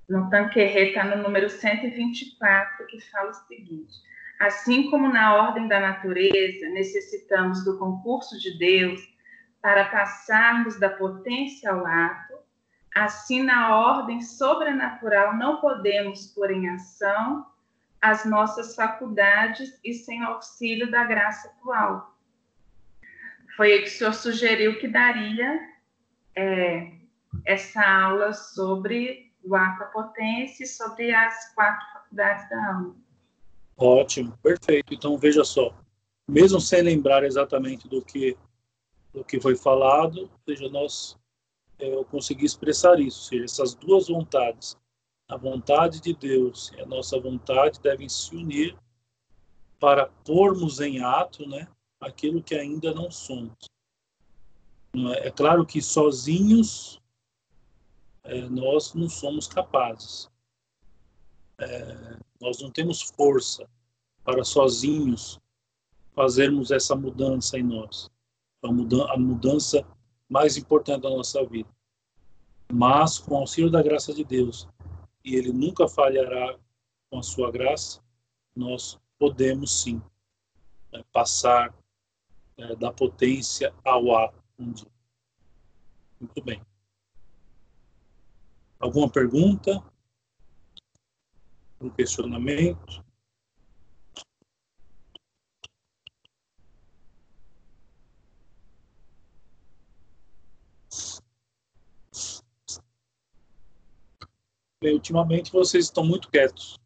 no 0.09 0.29
Tanquerê 0.29 0.89
está 0.89 1.03
no 1.03 1.21
número 1.21 1.49
124, 1.49 2.87
que 2.87 2.99
fala 3.11 3.29
o 3.29 3.33
seguinte, 3.33 3.93
assim 4.39 4.89
como 4.89 5.07
na 5.07 5.35
ordem 5.35 5.67
da 5.67 5.79
natureza 5.79 6.67
necessitamos 6.69 7.63
do 7.63 7.77
concurso 7.77 8.37
de 8.39 8.57
Deus 8.57 9.01
para 9.61 9.85
passarmos 9.85 10.77
da 10.77 10.89
potência 10.89 11.71
ao 11.71 11.85
ato, 11.85 12.33
assim 12.93 13.43
na 13.43 13.77
ordem 13.77 14.21
sobrenatural 14.21 15.37
não 15.37 15.61
podemos 15.61 16.27
pôr 16.27 16.51
em 16.51 16.69
ação 16.69 17.45
as 18.01 18.25
nossas 18.25 18.75
faculdades 18.75 19.79
e 19.83 19.93
sem 19.93 20.21
auxílio 20.21 20.91
da 20.91 21.05
graça 21.05 21.47
atual. 21.47 22.12
Foi 23.55 23.71
aí 23.71 23.81
que 23.81 23.87
o 23.87 23.91
senhor 23.91 24.13
sugeriu 24.13 24.79
que 24.79 24.87
daria 24.87 25.59
é, 26.35 26.91
essa 27.45 27.81
aula 27.81 28.33
sobre 28.33 29.31
o 29.43 29.55
ato 29.55 29.91
potência 29.91 30.63
e 30.63 30.67
sobre 30.67 31.13
as 31.13 31.53
quatro 31.53 31.85
faculdades 31.93 32.49
da 32.49 32.67
alma. 32.67 32.95
Ótimo, 33.77 34.37
perfeito. 34.41 34.93
Então 34.93 35.17
veja 35.17 35.43
só, 35.43 35.75
mesmo 36.27 36.59
sem 36.59 36.81
lembrar 36.81 37.23
exatamente 37.23 37.87
do 37.87 38.03
que 38.03 38.37
do 39.13 39.23
que 39.23 39.39
foi 39.39 39.55
falado, 39.55 40.21
ou 40.21 40.39
seja, 40.43 40.67
nós 40.69 41.15
é, 41.77 41.87
eu 41.93 42.03
consegui 42.05 42.45
expressar 42.45 42.99
isso, 42.99 43.19
ou 43.19 43.27
seja, 43.29 43.43
essas 43.45 43.75
duas 43.75 44.07
vontades, 44.07 44.75
a 45.29 45.37
vontade 45.37 46.01
de 46.01 46.15
Deus 46.15 46.71
e 46.75 46.81
a 46.81 46.85
nossa 46.87 47.19
vontade 47.19 47.79
devem 47.79 48.09
se 48.09 48.35
unir 48.35 48.75
para 49.79 50.07
pormos 50.25 50.79
em 50.79 51.03
ato, 51.03 51.47
né, 51.47 51.67
aquilo 52.05 52.43
que 52.43 52.55
ainda 52.55 52.93
não 52.93 53.09
somos. 53.09 53.53
É? 54.95 55.27
é 55.27 55.31
claro 55.31 55.65
que 55.65 55.81
sozinhos 55.81 57.01
é, 58.23 58.41
nós 58.49 58.93
não 58.93 59.09
somos 59.09 59.47
capazes. 59.47 60.29
É, 61.57 62.17
nós 62.39 62.59
não 62.61 62.71
temos 62.71 63.01
força 63.01 63.67
para 64.23 64.43
sozinhos 64.43 65.39
fazermos 66.13 66.71
essa 66.71 66.95
mudança 66.95 67.57
em 67.57 67.63
nós, 67.63 68.09
a, 68.61 69.17
mudança, 69.17 69.85
mais 70.29 70.57
importante 70.57 71.01
da 71.01 71.09
nossa 71.09 71.43
vida. 71.45 71.69
Mas 72.71 73.17
com 73.17 73.35
o 73.35 73.37
auxílio 73.37 73.69
da 73.69 73.81
graça 73.81 74.13
de 74.13 74.23
Deus, 74.23 74.67
e 75.23 75.35
Ele 75.35 75.51
nunca 75.51 75.87
falhará 75.87 76.57
com 77.09 77.19
a 77.19 77.23
sua 77.23 77.51
graça, 77.51 78.01
nós 78.55 78.99
podemos 79.17 79.81
sim 79.81 80.01
né, 80.91 81.03
passar 81.11 81.73
é, 82.57 82.75
da 82.75 82.91
potência 82.91 83.73
ao 83.83 84.15
ato 84.15 84.41
um 84.59 84.71
dia. 84.71 84.91
Muito 86.19 86.43
bem. 86.43 86.61
Alguma 88.79 89.09
pergunta? 89.09 89.83
Um 91.79 91.89
questionamento? 91.89 93.03
Bem, 104.81 104.93
ultimamente 104.95 105.49
vocês 105.49 105.85
estão 105.85 106.05
muito 106.05 106.29
quietos. 106.29 106.77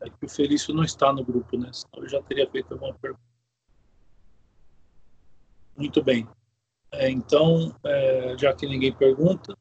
É 0.00 0.08
que 0.08 0.24
o 0.24 0.28
Felício 0.28 0.72
não 0.72 0.84
está 0.84 1.12
no 1.12 1.24
grupo, 1.24 1.58
né? 1.58 1.72
Senão 1.72 2.04
eu 2.04 2.08
já 2.08 2.22
teria 2.22 2.48
feito 2.48 2.72
alguma 2.72 2.94
pergunta. 2.94 3.29
Muito 5.80 6.04
bem. 6.04 6.28
É, 6.92 7.08
então, 7.08 7.74
é, 7.82 8.36
já 8.36 8.54
que 8.54 8.66
ninguém 8.66 8.92
pergunta, 8.92 9.56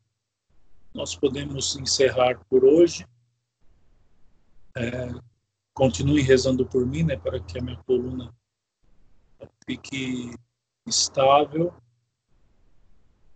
nós 0.94 1.16
podemos 1.16 1.78
encerrar 1.78 2.38
por 2.50 2.66
hoje. 2.66 3.08
É, 4.76 5.08
continue 5.74 6.22
rezando 6.22 6.66
por 6.66 6.86
mim, 6.86 7.04
né, 7.04 7.16
para 7.16 7.40
que 7.40 7.58
a 7.58 7.62
minha 7.62 7.82
coluna 7.84 8.36
fique 9.66 10.36
estável. 10.86 11.74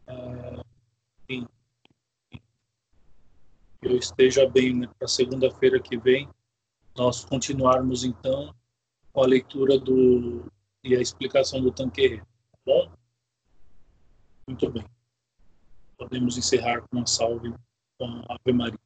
É, 0.06 0.62
enfim, 1.30 1.48
eu 3.82 3.96
esteja 3.96 4.46
bem 4.46 4.76
né, 4.76 4.90
para 5.00 5.08
segunda-feira 5.08 5.80
que 5.80 5.98
vem, 5.98 6.28
nós 6.98 7.24
continuarmos 7.24 8.04
então 8.04 8.54
com 9.14 9.24
a 9.24 9.26
leitura 9.26 9.80
do 9.80 10.52
e 10.84 10.94
a 10.98 11.02
explicação 11.02 11.62
do 11.62 11.72
bom? 11.72 12.22
Muito 14.48 14.70
bem. 14.70 14.86
Podemos 15.98 16.38
encerrar 16.38 16.82
com 16.82 16.98
uma 16.98 17.08
salve 17.08 17.54
com 17.98 18.06
a 18.06 18.36
Ave 18.36 18.54
Maria. 18.54 18.80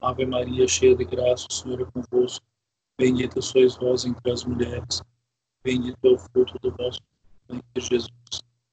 Ave 0.00 0.26
Maria, 0.26 0.66
cheia 0.68 0.94
de 0.94 1.04
graça, 1.04 1.46
o 1.50 1.52
Senhor 1.52 1.80
é 1.80 1.84
convosco. 1.84 2.44
Bendita 2.98 3.42
sois 3.42 3.76
vós 3.76 4.04
entre 4.04 4.30
as 4.30 4.44
mulheres. 4.44 5.02
Bendito 5.62 5.98
é 6.04 6.10
o 6.10 6.18
fruto 6.18 6.58
do 6.60 6.70
vosso 6.76 7.00
ventre, 7.48 7.82
Jesus. 7.82 8.10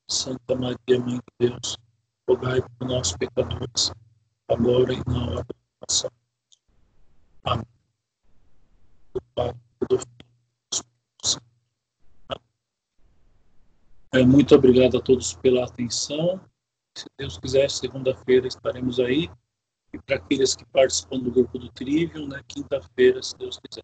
Santa 0.07 0.55
Maria, 0.55 0.99
Mãe 0.99 1.15
de 1.15 1.49
Deus, 1.49 1.77
rogai 2.29 2.61
por 2.61 2.87
nós, 2.87 3.15
pecadores, 3.17 3.91
agora 4.47 4.93
e 4.93 5.01
na 5.07 5.25
hora 5.25 5.43
da 5.43 5.55
nossa 5.81 6.09
morte. 6.11 6.59
Amém. 7.43 7.65
Do 9.13 9.21
Pai, 9.33 9.53
do 9.89 9.97
Filho 9.97 10.23
É, 12.29 12.35
muito 14.21 14.53
obrigado 14.53 14.97
a 14.97 15.01
todos 15.01 15.33
pela 15.33 15.65
atenção. 15.65 16.39
Se 16.95 17.05
Deus 17.17 17.39
quiser, 17.39 17.69
segunda-feira 17.71 18.47
estaremos 18.47 18.99
aí. 18.99 19.27
E 19.91 19.97
para 19.99 20.17
aqueles 20.17 20.55
que 20.55 20.65
participam 20.65 21.19
do 21.19 21.31
grupo 21.31 21.57
do 21.57 21.69
Trivium, 21.69 22.27
né, 22.27 22.41
quinta-feira, 22.47 23.23
se 23.23 23.35
Deus 23.37 23.59
quiser. 23.59 23.83